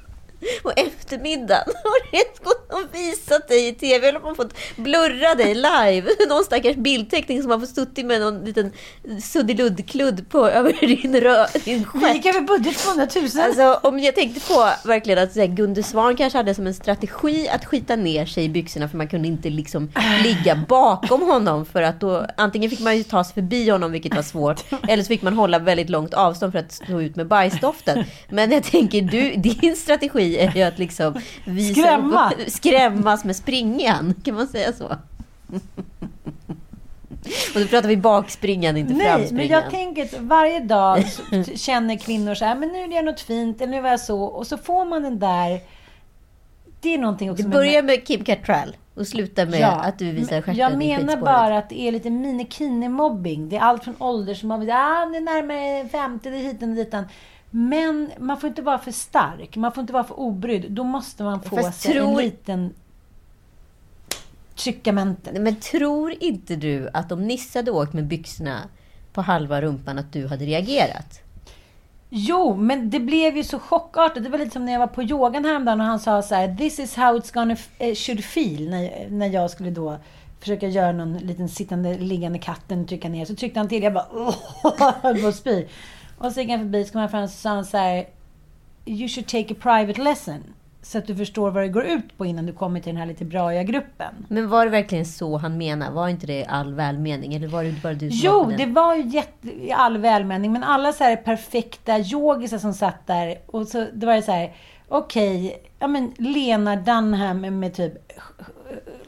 [0.62, 5.35] och eftermiddagen har det gått och visat dig i TV eller har man fått blurra
[5.35, 6.11] dig live.
[6.29, 8.72] Någon stackars bildteckning som har fått suttit med någon liten
[9.22, 12.14] suddiluddkludd på över din, rö, din Vi stjärt.
[12.14, 13.24] gick över budget på 100 000.
[13.44, 17.48] Alltså om jag tänkte på verkligen att här, Gunde Svan kanske hade som en strategi
[17.48, 21.83] att skita ner sig i byxorna för man kunde inte liksom ligga bakom honom för
[21.83, 25.09] att då antingen fick man ju ta sig förbi honom vilket var svårt eller så
[25.09, 28.05] fick man hålla väldigt långt avstånd för att stå ut med bajsdoften.
[28.29, 32.30] Men jag tänker du, din strategi är ju att liksom visa Skrämma.
[32.30, 34.14] Upp, skrämmas med springan.
[34.24, 34.96] Kan man säga så?
[37.54, 39.36] Och då pratar vi bakspringan, inte Nej, framspringan.
[39.36, 41.04] men jag tänker att varje dag
[41.54, 44.22] känner kvinnor så här, men nu är jag något fint, eller nu var jag så.
[44.22, 45.60] Och så får man den där...
[46.80, 50.42] Det är någonting också Det börjar med Kim Cattrall och slutar med att du visar
[50.42, 53.48] stjärten Jag menar bara att det är lite minikini-mobbing.
[53.48, 57.04] Det är allt från åldersmobbing, ah, det är närmare 50, det är hiten och ditan.
[57.50, 60.66] Men man får inte vara för stark, man får inte vara för obrydd.
[60.72, 62.74] Då måste man få Fast sig tror- en liten
[64.56, 65.32] tryckamente.
[65.32, 68.58] Nej, Men tror inte du att om Nisse hade åkt med byxorna
[69.12, 71.20] på halva rumpan att du hade reagerat?
[72.11, 74.24] Jo, men det blev ju så chockartat.
[74.24, 76.56] Det var lite som när jag var på yogan häromdagen och han sa så här,
[76.56, 78.70] This is how it's gonna eh, should feel.
[78.70, 79.98] När, när jag skulle då
[80.40, 83.24] försöka göra någon liten sittande, liggande katten trycka ner.
[83.24, 83.82] Så tryckte han till.
[83.82, 84.34] Jag bara, åh,
[85.02, 85.66] höll på att spy.
[86.18, 88.07] Och så gick han förbi, så kom han fram och sa han så här,
[88.87, 90.44] You should take a private lesson.
[90.83, 93.07] Så att du förstår vad det går ut på innan du kommer till den här
[93.07, 94.14] lite braiga gruppen.
[94.28, 95.92] Men var det verkligen så han menade?
[95.92, 97.35] Var inte det all välmening?
[97.35, 98.57] Eller var det bara du som var Jo, den?
[98.59, 103.38] det var ju jätte, all välmening, men alla så här perfekta yogisar som satt där
[103.46, 104.52] och så det var det så här,
[104.88, 107.92] okej, ja men Lena Dunham med typ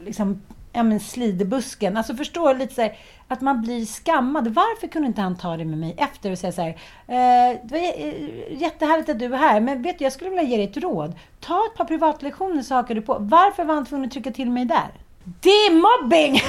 [0.05, 1.97] liksom, ja men slidebusken.
[1.97, 4.49] Alltså förstår lite så här, att man blir skammad.
[4.49, 6.69] Varför kunde inte han ta det med mig efter och säga så här,
[7.07, 10.45] eh, det var eh, jättehärligt att du är här, men vet du, jag skulle vilja
[10.45, 11.15] ge dig ett råd.
[11.41, 13.17] Ta ett par privatlektioner så hakar du på.
[13.21, 14.91] Varför var han tvungen att trycka till mig där?
[15.41, 16.41] Det är mobbing!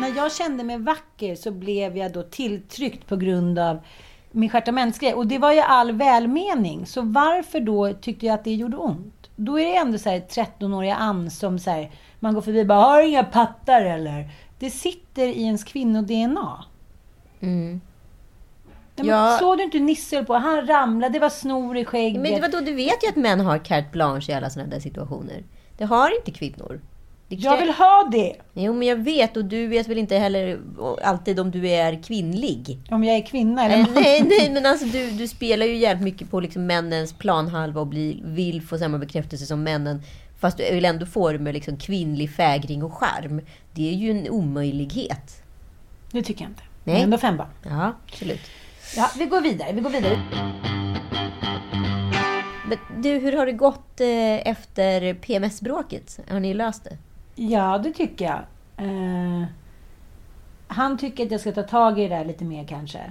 [0.00, 3.80] När jag kände mig vacker så blev jag då tilltryckt på grund av
[4.30, 5.14] min stjärtamentsgrej.
[5.14, 6.86] Och det var ju all välmening.
[6.86, 9.19] Så varför då tyckte jag att det gjorde ont?
[9.44, 12.66] Då är det ändå så här 13-åriga Ann som så här, man går förbi och
[12.66, 14.30] bara har inga pattar eller?
[14.58, 16.64] Det sitter i ens kvinno-DNA.
[17.40, 17.80] Mm.
[18.96, 19.04] Ja.
[19.04, 19.38] Ja.
[19.38, 20.34] Såg du inte Nisse på?
[20.34, 22.22] Han ramlade, det var snor i skägget.
[22.22, 25.44] Men vadå, du vet ju att män har carte blanche i alla sådana där situationer.
[25.78, 26.80] Det har inte kvinnor.
[27.32, 28.36] Jag vill ha det!
[28.54, 29.36] Jo, men jag vet.
[29.36, 30.60] Och du vet väl inte heller
[31.02, 32.78] alltid om du är kvinnlig.
[32.90, 33.94] Om jag är kvinna eller Eh, man.
[34.02, 37.86] nej, nej, men alltså du, du spelar ju jävligt mycket på liksom männens planhalva och
[37.86, 40.02] blir, vill få samma bekräftelse som männen.
[40.40, 43.40] Fast du vill ändå få det med liksom kvinnlig fägring och charm.
[43.74, 45.42] Det är ju en omöjlighet.
[46.12, 46.62] Det tycker jag inte.
[46.84, 47.02] Men Nej.
[47.02, 47.48] ändå fem barn.
[47.62, 48.40] Ja, absolut.
[48.96, 49.72] Ja, vi går vidare.
[49.72, 50.20] Vi går vidare.
[52.68, 56.18] Men du, hur har det gått eh, efter PMS-bråket?
[56.30, 56.96] Har ni löst det?
[57.42, 58.40] Ja, det tycker jag.
[58.86, 59.44] Eh,
[60.66, 63.00] han tycker att jag ska ta tag i det där lite mer kanske.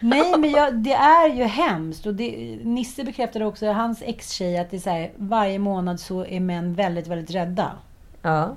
[0.00, 2.06] Nej, men jag, det är ju hemskt.
[2.06, 6.26] Och det, Nisse bekräftade också, hans ex-tjej, att det är så här, varje månad så
[6.26, 7.72] är män väldigt, väldigt rädda.
[8.22, 8.56] Ja.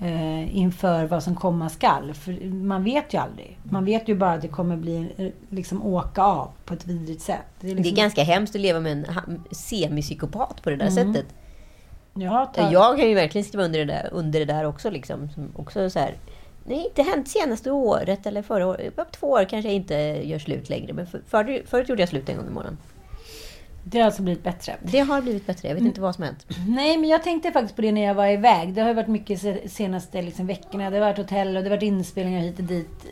[0.00, 2.14] Eh, inför vad som komma skall.
[2.14, 3.58] För man vet ju aldrig.
[3.62, 7.22] Man vet ju bara att det kommer bli, eh, liksom åka av på ett vidrigt
[7.22, 7.46] sätt.
[7.60, 9.06] Det är, Det är liksom, ganska hemskt att leva med en
[9.50, 11.26] semipsykopat på det där sättet.
[12.14, 14.90] Ja, ta, Jag kan ju verkligen skriva under det där, under det där också.
[14.90, 16.14] Liksom, som också så här,
[16.64, 18.96] det har inte hänt senaste året eller förra året.
[18.96, 19.94] På två år kanske jag inte
[20.28, 20.92] gör slut längre.
[20.92, 22.78] Men för, för, förut gjorde jag slut en gång i månaden.
[23.84, 24.76] det har alltså blivit bättre.
[24.82, 25.68] Det har blivit bättre.
[25.68, 26.46] Jag vet inte vad som har hänt.
[26.68, 28.74] Nej, men jag tänkte faktiskt på det när jag var iväg.
[28.74, 30.90] Det har ju varit mycket se- senaste liksom, veckorna.
[30.90, 33.06] Det har varit hotell och det har varit inspelningar hit och dit.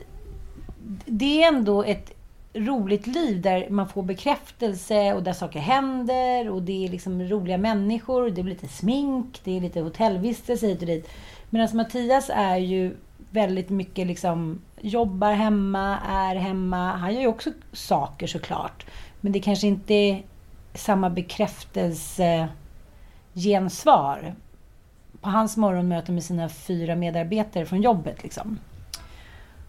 [1.06, 2.12] Det är ändå ett
[2.54, 7.58] roligt liv där man får bekräftelse och där saker händer och det är liksom roliga
[7.58, 8.30] människor.
[8.30, 11.10] Det blir lite smink, det är lite hotellvistelse hit och dit.
[11.50, 12.96] Medan Mattias är ju
[13.30, 16.92] väldigt mycket liksom jobbar hemma, är hemma.
[16.92, 18.86] Han gör ju också saker såklart.
[19.20, 20.22] Men det kanske inte är
[20.74, 22.48] samma bekräftelse
[23.34, 24.34] gensvar
[25.20, 28.22] på hans morgonmöte med sina fyra medarbetare från jobbet.
[28.22, 28.58] Liksom.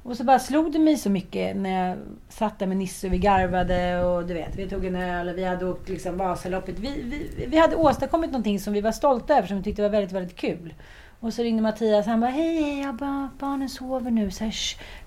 [0.03, 1.97] Och så bara slog det mig så mycket när jag
[2.29, 5.37] satt där med Nisse och vi garvade och du vet, vi tog en öl och
[5.37, 6.79] vi hade åkt liksom Vasaloppet.
[6.79, 9.89] Vi, vi, vi hade åstadkommit någonting som vi var stolta över, som vi tyckte var
[9.89, 10.73] väldigt, väldigt kul.
[11.19, 14.31] Och så ringde Mattias han bara, hej, hej, jag bara, barnen sover nu.
[14.31, 14.55] Så här,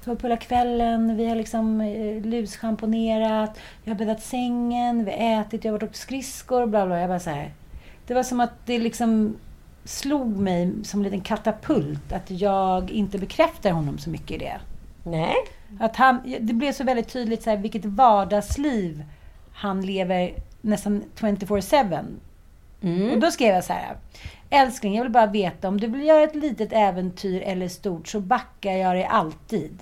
[0.04, 5.10] Det var på hela kvällen, vi har liksom eh, lusschamponerat, jag har bäddat sängen, vi
[5.10, 7.00] har ätit, jag har varit och åkt skridskor, bla bla.
[7.00, 7.54] Jag bara så här.
[8.06, 9.36] Det var som att det liksom
[9.84, 14.60] slog mig som en liten katapult att jag inte bekräftar honom så mycket i det.
[15.04, 15.34] Nej.
[15.80, 19.04] Att han, det blev så väldigt tydligt så här, vilket vardagsliv
[19.54, 23.12] han lever nästan 24-7.
[23.12, 23.96] Och då skrev jag så här.
[24.50, 28.20] Älskling, jag vill bara veta om du vill göra ett litet äventyr eller stort så
[28.20, 29.78] backar jag dig alltid.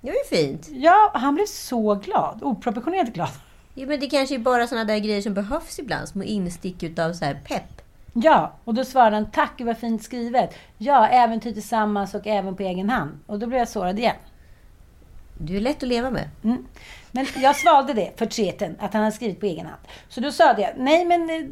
[0.00, 0.68] Det var ju fint.
[0.70, 2.42] Ja, han blev så glad.
[2.42, 3.28] Oproportionerligt glad.
[3.74, 6.08] Jo, men det kanske är bara såna där grejer som behövs ibland.
[6.08, 7.82] Små instick utav så här pepp.
[8.12, 10.54] Ja, och då svarade han tack, vad fint skrivet.
[10.78, 13.18] Ja, äventyr tillsammans och även på egen hand.
[13.26, 14.16] Och då blev jag sårad igen.
[15.38, 16.28] Du är lätt att leva med.
[16.44, 16.66] Mm.
[17.12, 19.80] Men jag svalde det, förtreten, att han hade skrivit på egen hand.
[20.08, 21.46] Så då sa jag, nej men eh,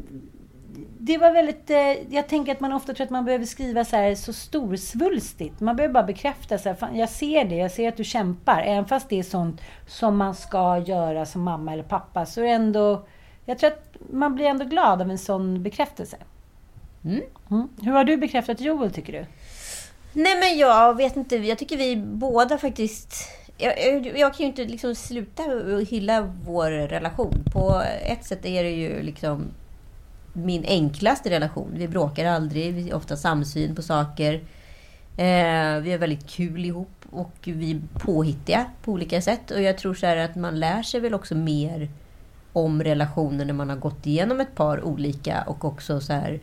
[0.99, 1.69] det var väldigt...
[1.69, 5.59] eh, Jag tänker att man ofta tror att man behöver skriva så här så storsvulstigt.
[5.59, 8.61] Man behöver bara bekräfta så här, jag ser det, jag ser att du kämpar.
[8.61, 12.45] Även fast det är sånt som man ska göra som mamma eller pappa så är
[12.45, 13.07] det ändå...
[13.45, 16.17] Jag tror att man blir ändå glad av en sån bekräftelse.
[17.05, 17.21] Mm.
[17.51, 17.67] Mm.
[17.81, 19.25] Hur har du bekräftat Joel, tycker du?
[20.13, 23.13] Nej men jag vet inte, jag tycker vi båda faktiskt...
[23.57, 25.43] Jag, jag, kan ju inte liksom sluta
[25.89, 27.43] hylla vår relation.
[27.53, 29.45] På ett sätt är det ju liksom
[30.33, 31.71] min enklaste relation.
[31.73, 34.33] Vi bråkar aldrig, vi har ofta samsyn på saker.
[35.17, 39.51] Eh, vi har väldigt kul ihop och vi är påhittiga på olika sätt.
[39.51, 41.89] Och jag tror så här att man lär sig väl också mer
[42.53, 46.39] om relationer när man har gått igenom ett par olika och också så här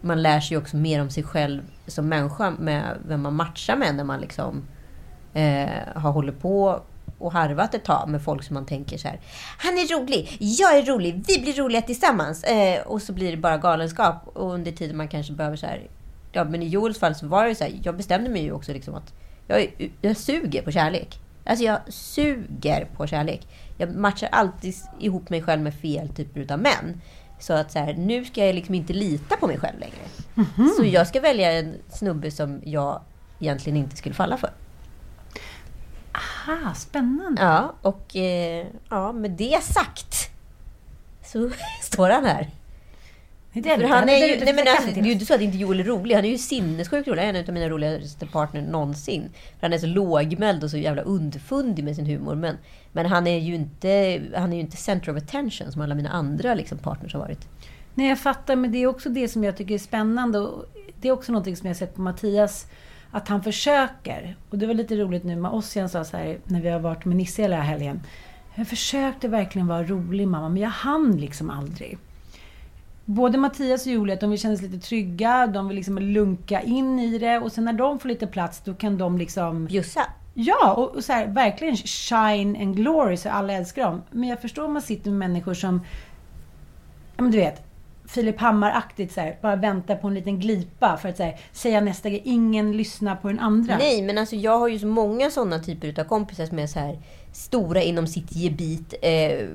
[0.00, 3.94] man lär sig också mer om sig själv som människa med vem man matchar med
[3.94, 4.62] när man liksom
[5.34, 6.80] eh, har hållit på
[7.18, 9.20] och harvat ett tag med folk som man tänker så här.
[9.58, 12.44] Han är rolig, jag är rolig, vi blir roliga tillsammans.
[12.44, 14.16] Eh, och så blir det bara galenskap.
[14.34, 15.82] Och under tiden man kanske behöver så här.
[16.32, 17.72] Ja, men i Joels fall så var det så här.
[17.82, 19.14] Jag bestämde mig ju också liksom att
[19.46, 21.18] jag, jag suger på kärlek.
[21.44, 23.46] Alltså jag suger på kärlek.
[23.78, 27.00] Jag matchar alltid ihop mig själv med fel typer av män.
[27.40, 29.94] Så att så här, nu ska jag liksom inte lita på mig själv längre.
[30.76, 33.00] Så jag ska välja en snubbe som jag
[33.40, 34.50] egentligen inte skulle falla för.
[36.12, 37.42] Aha, spännande.
[37.42, 40.30] Ja, och eh, ja, med det sagt
[41.24, 41.50] så
[41.82, 42.50] står han här.
[43.52, 45.40] Det är För han är ju, nej men alltså, det är ju inte så att
[45.40, 46.14] inte Joel är rolig.
[46.14, 47.22] Han är ju sinnessjukt rolig.
[47.22, 49.30] Han är en av mina roligaste partner någonsin.
[49.32, 52.34] För han är så lågmäld och så jävla underfundig med sin humor.
[52.34, 52.56] Men,
[52.92, 56.10] men han är ju inte, han är ju inte center of attention som alla mina
[56.10, 57.48] andra liksom, partners har varit.
[57.94, 60.38] Nej, jag fattar, men det är också det som jag tycker är spännande.
[60.38, 60.64] Och
[61.00, 62.66] det är också något som jag har sett på Mattias,
[63.12, 64.36] att han försöker.
[64.50, 67.04] Och det var lite roligt nu med Ossian sa så här, när vi har varit
[67.04, 68.00] med Nisse hela helgen.
[68.54, 71.98] Jag försökte verkligen vara rolig mamma, men jag hann liksom aldrig.
[73.04, 77.18] Både Mattias och Julia, de vill kännas lite trygga, de vill liksom lunka in i
[77.18, 77.38] det.
[77.38, 79.66] Och sen när de får lite plats, då kan de liksom...
[79.66, 80.06] Bjussa.
[80.34, 84.02] Ja, och, och så här, verkligen shine and glory så alla älskar dem.
[84.10, 85.80] Men jag förstår om man sitter med människor som,
[87.16, 87.62] ja men du vet,
[88.06, 92.10] Filip Hammar-aktigt så här, bara vänta på en liten glipa för att här, säga nästa
[92.10, 92.22] grej.
[92.24, 93.78] Ingen lyssnar på den andra.
[93.78, 96.78] Nej, men alltså jag har ju så många sådana typer av kompisar som är så
[96.78, 96.98] här
[97.32, 99.46] stora inom sitt gebit, eh,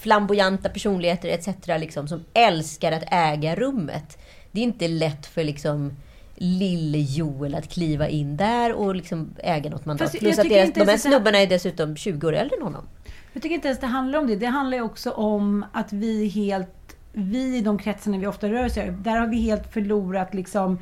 [0.00, 1.48] flamboyanta personligheter etc.
[1.66, 4.18] Liksom, som älskar att äga rummet.
[4.52, 5.92] Det är inte lätt för liksom
[6.34, 10.10] lille-Joel att kliva in där och liksom äga något mandat.
[10.10, 12.84] Fast Plus att deras, de här snubbarna är dessutom 20 år äldre än honom.
[13.32, 14.36] Jag tycker inte ens det handlar om det.
[14.36, 16.79] Det handlar ju också om att vi helt,
[17.12, 20.78] vi i de kretsarna vi ofta rör oss i, där har vi helt förlorat liksom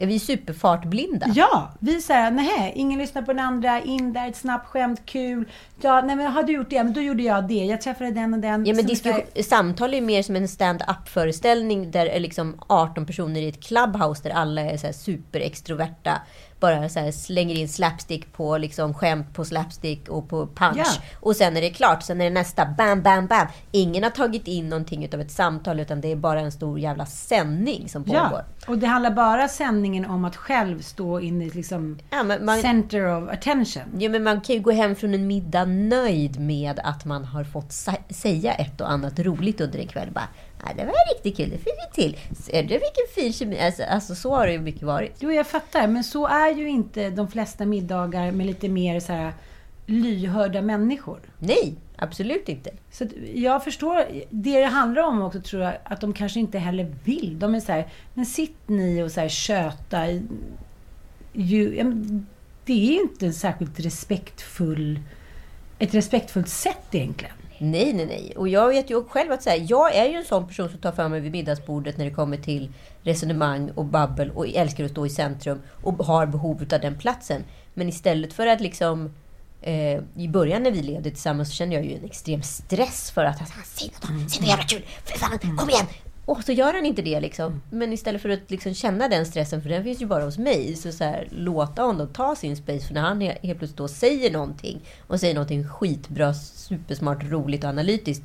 [0.00, 1.26] Ja, vi är superfartblinda.
[1.34, 5.48] Ja, vi säger nej, ingen lyssnar på den andra, in där, ett snabbt skämt, kul.
[5.80, 6.84] Ja, nej men har du gjort det?
[6.84, 7.54] Men då gjorde jag det.
[7.54, 8.66] Jag träffade den och den.
[8.66, 12.60] Ja, men diskussion, samtal är ju mer som en stand-up föreställning där det är liksom
[12.66, 16.20] 18 personer i ett clubhouse där alla är så här superextroverta.
[16.60, 20.76] Bara så här slänger in slapstick på liksom skämt på slapstick och på punch.
[20.76, 20.86] Ja.
[21.20, 22.02] Och sen är det klart.
[22.02, 22.66] Sen är det nästa.
[22.66, 23.46] Bam, bam, bam.
[23.70, 27.06] Ingen har tagit in någonting utav ett samtal utan det är bara en stor jävla
[27.06, 28.18] sändning som pågår.
[28.20, 32.60] Ja, och det handlar bara sändningen om att själv stå in i liksom Ja, man,
[32.60, 33.82] center of attention.
[33.98, 37.44] Ja, men man kan ju gå hem från en middag nöjd med att man har
[37.44, 37.72] fått
[38.10, 40.08] säga ett och annat roligt under en kväll.
[40.12, 40.28] Bara,
[40.64, 42.36] "Ja, det var riktigt kul, det fick vi till.
[42.36, 43.60] Ser du vilken fin kemi?
[43.60, 45.16] Alltså, alltså så har det ju mycket varit.
[45.18, 45.86] Jo, jag fattar.
[45.86, 49.32] Men så är ju inte de flesta middagar med lite mer så här
[49.86, 51.20] lyhörda människor.
[51.38, 52.70] Nej, absolut inte.
[52.90, 56.94] Så jag förstår, det det handlar om också tror jag, att de kanske inte heller
[57.04, 57.38] vill.
[57.38, 60.06] De är så här, men sitt ni och så här köta.
[61.32, 61.82] Ju,
[62.64, 65.00] det är ju inte en särskilt respektfull,
[65.78, 67.34] ett respektfullt sätt egentligen.
[67.62, 68.32] Nej, nej, nej.
[68.36, 70.78] Och jag vet ju själv att så här, jag är ju en sån person som
[70.78, 74.90] tar för mig vid middagsbordet när det kommer till resonemang och babbel och älskar att
[74.90, 77.44] stå i centrum och har behov av den platsen.
[77.74, 79.14] Men istället för att liksom
[79.62, 83.24] eh, i början när vi levde tillsammans så kände jag ju en extrem stress för
[83.24, 85.86] att han säger något, säg något jävla kul, för fan, kom igen!
[86.24, 87.62] Och så gör han inte det liksom.
[87.70, 90.76] Men istället för att liksom känna den stressen, för den finns ju bara hos mig,
[90.76, 92.86] så, så här, låta honom ta sin space.
[92.86, 97.64] För när han he- helt plötsligt då säger någonting och säger någonting skitbra, supersmart, roligt
[97.64, 98.24] och analytiskt.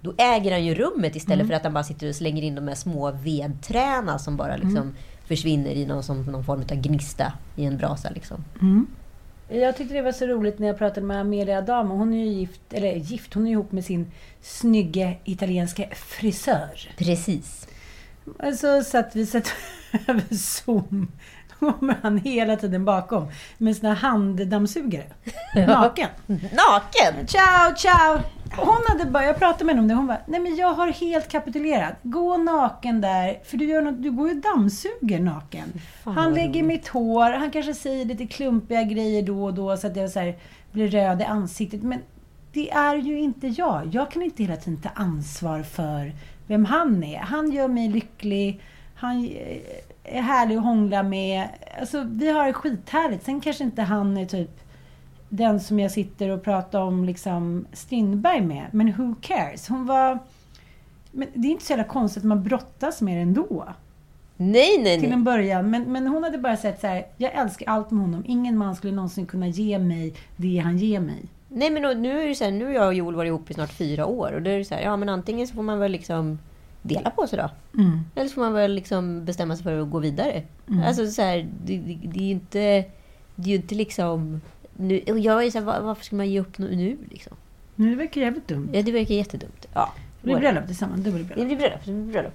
[0.00, 2.68] Då äger han ju rummet istället för att han bara sitter och slänger in de
[2.68, 4.94] här små vedträna som bara liksom
[5.26, 8.10] försvinner i någon, som, någon form av gnista i en brasa.
[8.10, 8.44] Liksom.
[9.52, 11.96] Jag tyckte det var så roligt när jag pratade med Amelia Adamo.
[11.96, 16.90] Hon är ju gift, eller gift, hon är ihop med sin snygge italienska frisör.
[16.96, 17.68] Precis.
[18.38, 19.52] Alltså så att vi satt
[20.06, 21.12] över Zoom.
[21.60, 25.12] Då kommer han hela tiden bakom med sina handdammsugare.
[25.54, 26.08] Naken.
[26.26, 27.26] Naken!
[27.26, 28.41] Ciao, ciao!
[28.56, 30.88] Hon hade bara, jag pratade med henne om det, hon bara, nej men jag har
[30.88, 31.94] helt kapitulerat.
[32.02, 35.72] Gå naken där, för du, gör något, du går ju och dammsuger naken.
[36.04, 39.86] Fan, han lägger mitt hår, han kanske säger lite klumpiga grejer då och då så
[39.86, 40.34] att jag så här,
[40.72, 41.82] blir röd i ansiktet.
[41.82, 41.98] Men
[42.52, 43.90] det är ju inte jag.
[43.92, 46.12] Jag kan inte hela tiden ta ansvar för
[46.46, 47.18] vem han är.
[47.18, 48.60] Han gör mig lycklig.
[48.94, 49.58] Han eh,
[50.04, 51.48] är härlig att hångla med.
[51.80, 53.24] Alltså, vi har det skithärligt.
[53.24, 54.61] Sen kanske inte han är typ
[55.34, 58.66] den som jag sitter och pratar om liksom Strindberg med.
[58.72, 59.68] Men who cares?
[59.68, 60.18] Hon var...
[61.10, 63.68] Men det är inte så jävla konstigt att man brottas med det ändå.
[64.36, 65.18] Nej, nej, Till nej.
[65.18, 65.70] en början.
[65.70, 67.06] Men, men hon hade bara sett så här.
[67.16, 68.24] Jag älskar allt med honom.
[68.26, 71.22] Ingen man skulle någonsin kunna ge mig det han ger mig.
[71.48, 73.54] Nej, men nu är det så här, nu har jag och Joel varit ihop i
[73.54, 74.32] snart fyra år.
[74.32, 76.38] Och då är det så här, ja men antingen så får man väl liksom
[76.82, 77.50] dela på sig då.
[77.80, 78.00] Mm.
[78.14, 80.42] Eller så får man väl liksom bestämma sig för att gå vidare.
[80.68, 80.82] Mm.
[80.82, 82.84] Alltså så här, det, det, det är ju inte...
[83.34, 84.40] Det är inte liksom...
[84.76, 86.96] Nu, jag är så här, var- varför ska man ge upp nu?
[87.10, 87.36] liksom?
[87.76, 88.68] Nu det verkar jävligt dumt.
[88.72, 89.66] Ja, det verkar jättedumt.
[89.74, 91.04] Ja, Det blir bröllop tillsammans.
[91.04, 91.48] Det blir bröllop.
[91.84, 92.32] Det blir bröllop.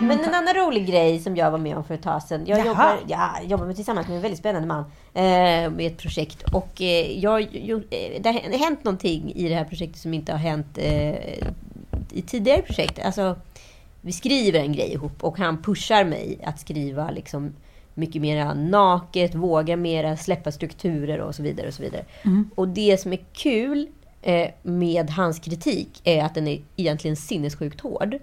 [0.00, 2.42] Men en annan rolig grej som jag var med om för ett tag sedan.
[2.46, 2.66] Jag Jaha.
[2.66, 6.42] jobbar, ja, jag jobbar med, tillsammans med en väldigt spännande man eh, med ett projekt.
[6.52, 10.32] Och eh, jag, jo, eh, det har hänt någonting i det här projektet som inte
[10.32, 11.14] har hänt eh,
[12.12, 12.98] i tidigare projekt.
[13.04, 13.36] Alltså,
[14.00, 17.52] vi skriver en grej ihop och han pushar mig att skriva liksom
[17.98, 21.66] mycket mer naket, våga mera, släppa strukturer och så vidare.
[21.68, 22.04] Och så vidare.
[22.54, 23.88] Och det som är kul
[24.22, 28.18] eh, med hans kritik är att den är egentligen sinnessjukt hård.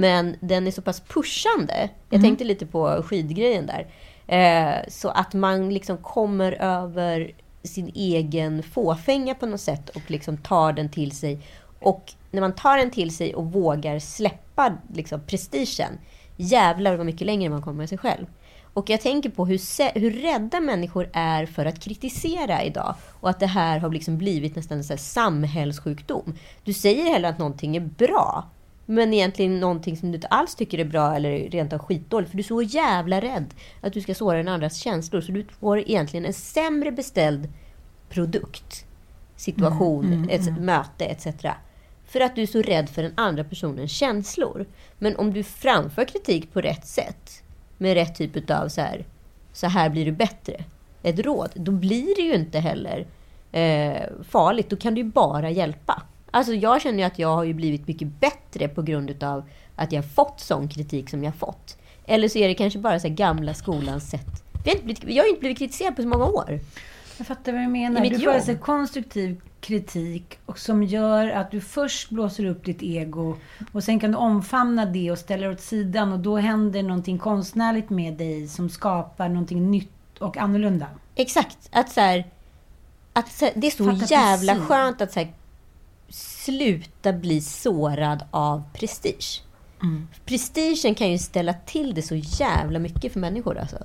[0.00, 1.88] Men den är så pass pushande.
[2.10, 3.86] Jag tänkte lite på skidgrejen där.
[4.26, 7.32] Eh, så att man liksom kommer över
[7.62, 11.40] sin egen fåfänga på något sätt och liksom tar den till sig.
[11.80, 15.98] Och när man tar den till sig och vågar släppa liksom, prestigen,
[16.36, 18.26] jävlar vad mycket längre man kommer med sig själv.
[18.74, 22.94] Och jag tänker på hur, hur rädda människor är för att kritisera idag.
[23.20, 26.34] Och att det här har liksom blivit nästan en samhällssjukdom.
[26.64, 28.48] Du säger hellre att någonting är bra,
[28.86, 32.30] men egentligen någonting som du inte alls tycker är bra eller rent av skitdåligt.
[32.30, 35.20] För du är så jävla rädd att du ska såra den andras känslor.
[35.20, 37.48] Så du får egentligen en sämre beställd
[38.08, 38.84] produkt,
[39.36, 41.26] situation, ett möte etc.
[42.06, 44.66] För att du är så rädd för den andra personens känslor.
[44.98, 47.42] Men om du framför kritik på rätt sätt,
[47.80, 49.04] med rätt typ av så här,
[49.52, 50.64] så här blir du bättre,
[51.02, 53.06] ett råd, då blir det ju inte heller
[53.52, 54.70] eh, farligt.
[54.70, 56.02] Då kan du ju bara hjälpa.
[56.30, 59.44] Alltså jag känner ju att jag har ju blivit mycket bättre på grund av
[59.76, 61.76] att jag fått sån kritik som jag fått.
[62.06, 64.44] Eller så är det kanske bara så här gamla skolans sätt.
[64.64, 66.60] Jag har inte blivit, jag har inte blivit kritiserad på så många år.
[67.20, 68.04] Jag fattar vad du menar.
[68.04, 72.82] I Du får alltså konstruktiv kritik och som gör att du först blåser upp ditt
[72.82, 73.36] ego
[73.72, 77.18] och sen kan du omfamna det och ställa det åt sidan och då händer någonting
[77.18, 80.86] konstnärligt med dig som skapar någonting nytt och annorlunda.
[81.14, 81.58] Exakt.
[81.72, 82.30] Att så här,
[83.12, 84.68] att så här, det är så Fattar jävla precis.
[84.68, 85.32] skönt att så här,
[86.08, 89.42] sluta bli sårad av prestige.
[89.82, 90.08] Mm.
[90.24, 93.78] Prestigen kan ju ställa till det så jävla mycket för människor alltså.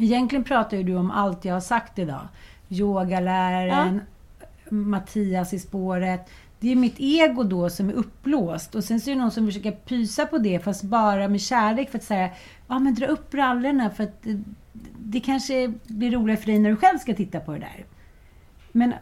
[0.00, 2.28] Egentligen pratar ju du om allt jag har sagt idag.
[2.68, 4.00] Yogaläraren,
[4.70, 6.30] Mattias i spåret.
[6.60, 8.74] Det är mitt ego då som är uppblåst.
[8.74, 11.90] Och sen så är det någon som försöker pysa på det, fast bara med kärlek
[11.90, 12.30] för att säga
[12.68, 14.42] ja men dra upp brallorna för att det,
[14.98, 17.84] det kanske blir roligare för dig när du själv ska titta på det där.
[18.72, 18.94] Men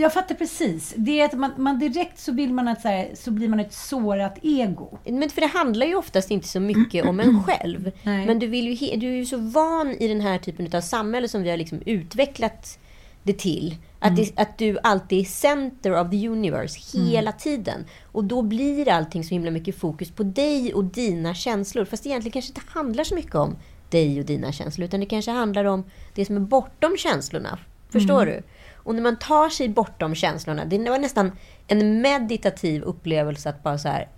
[0.00, 0.94] jag fattar precis.
[0.96, 3.60] Det är att man, man direkt så vill man att så, här, så blir man
[3.60, 4.98] ett sårat ego.
[5.04, 7.92] Men för det handlar ju oftast inte så mycket om en själv.
[8.02, 8.26] Nej.
[8.26, 11.28] Men du, vill ju, du är ju så van i den här typen av samhälle
[11.28, 12.78] som vi har liksom utvecklat
[13.22, 13.76] det till.
[13.98, 17.84] Att, det, att du alltid är center of the universe hela tiden.
[18.12, 21.84] Och då blir allting så himla mycket fokus på dig och dina känslor.
[21.84, 23.56] Fast det egentligen kanske inte handlar så mycket om
[23.90, 24.84] dig och dina känslor.
[24.84, 25.84] Utan det kanske handlar om
[26.14, 27.58] det som är bortom känslorna.
[27.90, 28.42] Förstår du?
[28.86, 30.64] Och när man tar sig bortom känslorna.
[30.64, 31.32] Det var nästan
[31.66, 34.08] en meditativ upplevelse att bara så här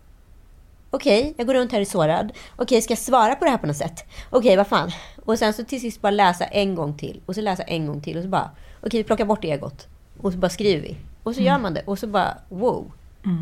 [0.91, 2.33] Okej, jag går runt här är sårad.
[2.57, 4.05] Okej, ska jag svara på det här på något sätt?
[4.31, 4.91] Okej, vad fan.
[5.25, 7.21] Och sen så till sist bara läsa en gång till.
[7.27, 8.17] Och så läsa en gång till.
[8.17, 8.51] Och så bara,
[8.81, 9.87] okej, vi plockar bort egot.
[10.21, 10.97] Och så bara skriver vi.
[11.23, 11.83] Och så gör man det.
[11.87, 12.93] Och så bara, wow.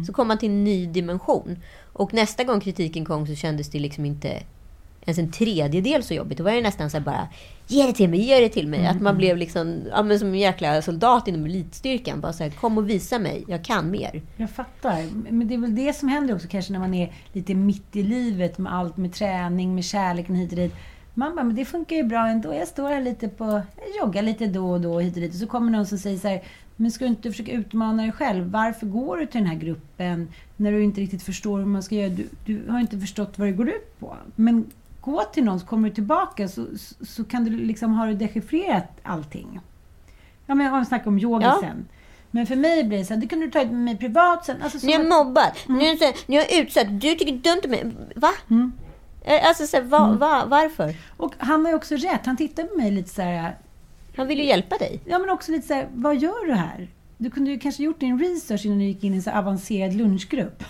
[0.07, 1.63] Så kommer man till en ny dimension.
[1.93, 4.43] Och nästa gång kritiken kom så kändes det liksom inte
[5.07, 6.39] ens en tredjedel så jobbigt.
[6.39, 7.29] Då var det nästan så här bara,
[7.67, 8.87] ge det till mig, ge det till mig.
[8.87, 12.21] Att man blev liksom, ja, men som en jäkla soldat inom elitstyrkan.
[12.21, 14.23] Bara så här, kom och visa mig, jag kan mer.
[14.37, 15.05] Jag fattar.
[15.31, 18.03] Men det är väl det som händer också kanske när man är lite mitt i
[18.03, 20.75] livet med allt med träning, med kärleken hit och dit.
[21.15, 22.55] Man bara, men det funkar ju bra ändå.
[22.55, 23.45] Jag står här lite på,
[23.77, 25.33] jag joggar lite då och då hit och dit.
[25.33, 26.43] Och så kommer någon som säger så här,
[26.77, 28.51] men ska du inte försöka utmana dig själv?
[28.51, 31.95] Varför går du till den här gruppen när du inte riktigt förstår hur man ska
[31.95, 32.09] göra?
[32.09, 34.17] Du, du har inte förstått vad det går ut på.
[34.35, 34.65] Men
[35.07, 38.89] gå till någon så kommer du tillbaka så, så, så kan du liksom, du dechiffrerat
[39.03, 39.61] allting.
[40.47, 41.59] Ja, men jag snackar om yoga Ja.
[41.61, 41.89] sen.
[42.31, 44.63] Men för mig blir det så här, det kunde du ta med mig privat sen.
[44.63, 47.33] Alltså, som Ni har att- mobbat, ni har, så här- ni har utsatt, du tycker
[47.33, 47.93] dumt om mig.
[48.17, 48.31] Va?
[49.25, 50.95] Eh, Alltså, så här, va, va, varför?
[51.17, 52.27] Och han har ju också rätt.
[52.27, 53.57] Han tittar på mig lite så här.
[54.17, 55.01] Han vill ju hjälpa dig.
[55.05, 56.89] Ja, men också lite så här, vad gör du här?
[57.19, 59.95] Du kunde ju kanske gjort din research innan du gick in i en så avancerad
[59.95, 60.65] lunchgrupp.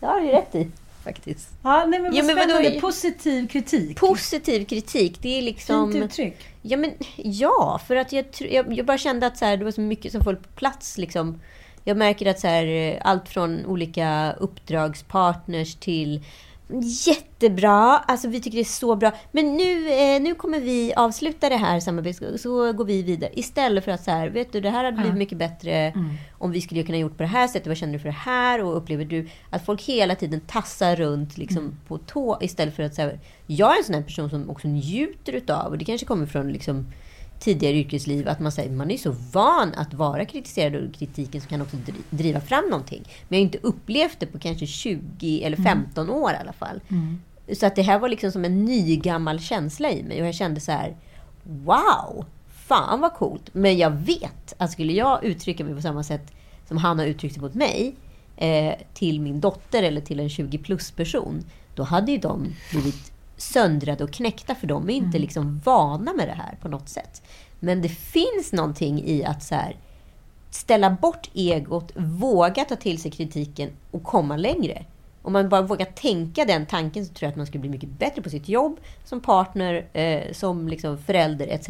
[0.00, 0.70] Det har du rätt i,
[1.06, 1.48] faktiskt.
[1.62, 2.48] Ja, nej men vad Ja, men vadå?
[2.48, 2.80] spännande.
[2.80, 3.96] Positiv kritik.
[3.96, 5.92] Positiv kritik, det är liksom...
[5.92, 6.36] Fint uttryck.
[6.62, 9.70] Ja, men, ja för att jag, jag, jag bara kände att så här, det var
[9.70, 10.98] så mycket som föll på plats.
[10.98, 11.40] Liksom.
[11.84, 16.24] Jag märker att så här, eh, allt från olika uppdragspartners till
[17.06, 17.98] Jättebra!
[17.98, 19.12] Alltså vi tycker det är så bra.
[19.32, 23.30] Men nu, eh, nu kommer vi avsluta det här samarbetet, så går vi vidare.
[23.34, 25.92] Istället för att så här, vet du, det här hade blivit mycket bättre
[26.38, 27.66] om vi skulle kunna gjort på det här sättet.
[27.66, 28.64] Vad känner du för det här?
[28.64, 32.94] Och upplever du att folk hela tiden tassar runt liksom, på tå istället för att
[32.94, 36.06] så här, jag är en sån här person som också njuter utav, och det kanske
[36.06, 36.86] kommer från liksom,
[37.38, 41.50] tidigare yrkesliv, att man, säger, man är så van att vara kritiserad och kritiken som
[41.50, 43.02] kan också dri- driva fram någonting.
[43.28, 46.80] Men jag har inte upplevt det på kanske 20 eller 15 år i alla fall.
[47.58, 50.34] Så att det här var liksom som en ny gammal känsla i mig och jag
[50.34, 50.96] kände så här,
[51.42, 52.24] wow!
[52.48, 53.48] Fan vad coolt!
[53.54, 56.32] Men jag vet att skulle jag uttrycka mig på samma sätt
[56.68, 57.94] som han har uttryckt sig mot mig
[58.36, 63.12] eh, till min dotter eller till en 20 plus person, då hade ju de blivit
[63.36, 67.22] söndrade och knäckta för de är inte liksom vana med det här på något sätt.
[67.60, 69.76] Men det finns någonting i att så här,
[70.50, 74.84] ställa bort egot, våga ta till sig kritiken och komma längre.
[75.22, 77.88] Om man bara vågar tänka den tanken så tror jag att man skulle bli mycket
[77.88, 81.68] bättre på sitt jobb, som partner, eh, som liksom förälder etc.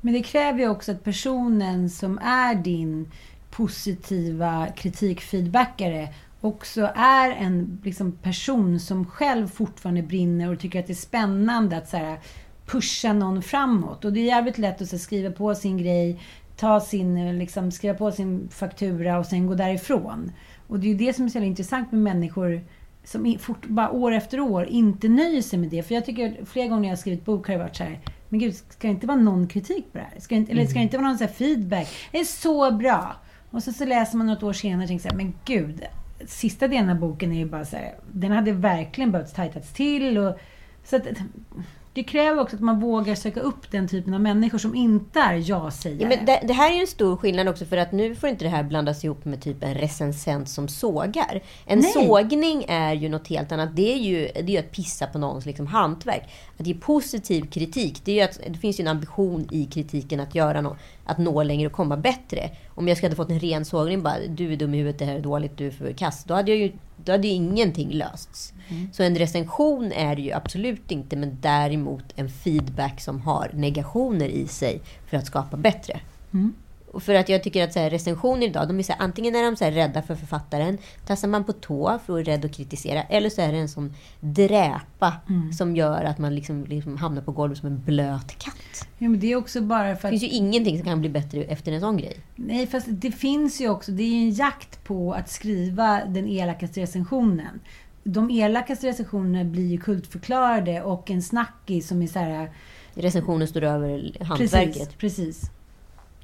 [0.00, 3.10] Men det kräver ju också att personen som är din
[3.50, 6.08] positiva kritikfeedbackare
[6.44, 11.76] också är en liksom, person som själv fortfarande brinner och tycker att det är spännande
[11.76, 12.18] att så här,
[12.66, 14.04] pusha någon framåt.
[14.04, 16.20] Och det är jävligt lätt att så skriva på sin grej,
[16.56, 20.32] ta sin, liksom, skriva på sin faktura och sen gå därifrån.
[20.66, 22.64] Och det är ju det som är så intressant med människor
[23.04, 25.82] som fort, bara år efter år inte nöjer sig med det.
[25.82, 28.00] För jag tycker flera gånger när jag har skrivit bok har det varit så här,
[28.28, 30.20] men gud, ska det inte vara någon kritik på det här?
[30.20, 31.88] Ska det inte, eller ska det inte vara någon så feedback?
[32.12, 33.16] Det är så bra!
[33.50, 35.84] Och så, så läser man något år senare och tänker så här, men gud.
[36.26, 40.18] Sista delen av boken är ju bara så här, den hade verkligen behövt tajtats till.
[40.18, 40.38] Och,
[40.84, 41.06] så att,
[41.94, 45.50] det kräver också att man vågar söka upp den typen av människor som inte är
[45.50, 46.02] ja-sägare.
[46.02, 48.28] Ja, men det, det, här är ju en stor skillnad också för att nu får
[48.28, 51.42] inte det här blandas ihop med typ en recensent som sågar.
[51.66, 51.92] En Nej.
[51.92, 53.76] sågning är ju något helt annat.
[53.76, 56.22] Det är ju, det är ju att pissa på någons liksom hantverk.
[56.58, 60.34] Att ge positiv kritik, det, är att, det finns ju en ambition i kritiken att
[60.34, 62.50] göra något, att nå längre och komma bättre.
[62.74, 65.04] Om jag skulle ha fått en ren sågning bara, du är dum i huvudet, det
[65.04, 66.24] här är dåligt, du är för kass.
[66.24, 68.52] Då hade jag ju då hade ju ingenting lösts.
[68.92, 74.28] Så en recension är det ju absolut inte, men däremot en feedback som har negationer
[74.28, 76.00] i sig för att skapa bättre.
[76.94, 79.36] Och för att jag tycker att så här, recensioner idag, de är så här, antingen
[79.36, 82.44] är de så här, rädda för författaren, tassar man på tå för att vara rädd
[82.44, 85.12] att kritisera, eller så är det en sån dräpa
[85.58, 88.88] som gör att man liksom, liksom hamnar på golvet som en blöt katt.
[88.98, 90.20] Ja, men det är också bara för Det att...
[90.20, 92.16] finns ju ingenting som kan bli bättre efter en sån grej.
[92.36, 96.28] Nej, fast det finns ju också, det är ju en jakt på att skriva den
[96.28, 97.60] elakaste recensionen.
[98.04, 102.50] De elakaste recensionerna blir ju kultförklarade och en snackis som är så här...
[102.94, 104.98] Recensionen står över hantverket.
[104.98, 105.50] Precis, precis.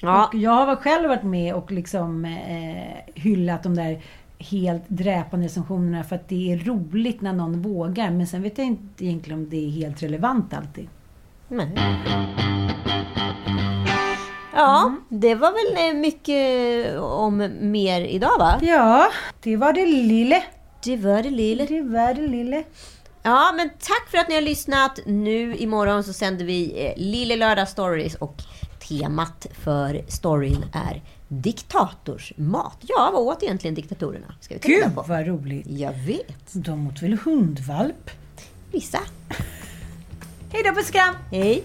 [0.03, 0.27] Ja.
[0.27, 4.03] Och jag har själv varit med och liksom eh, hyllat de där
[4.39, 8.11] helt dräpande recensionerna för att det är roligt när någon vågar.
[8.11, 10.89] Men sen vet jag inte egentligen om det är helt relevant alltid.
[11.49, 11.75] Nej.
[14.55, 18.59] Ja, det var väl eh, mycket om mer idag va?
[18.63, 19.07] Ja,
[19.43, 20.43] det var det lille.
[20.85, 21.67] Det var det lille.
[21.67, 22.65] Det var det lille.
[23.23, 25.01] Ja, men tack för att ni har lyssnat.
[25.07, 28.43] Nu imorgon så sänder vi eh, Lille Lördag Stories och
[28.91, 32.77] temat för storyn är diktatorsmat.
[32.81, 34.35] Ja, vad åt egentligen diktatorerna?
[34.41, 35.05] Ska vi Gud på.
[35.09, 35.67] vad roligt.
[35.67, 36.53] Jag vet.
[36.53, 38.11] De åt väl hundvalp?
[38.73, 38.99] Vissa.
[40.53, 41.15] Hej då, puss och kram!
[41.31, 41.65] Hej.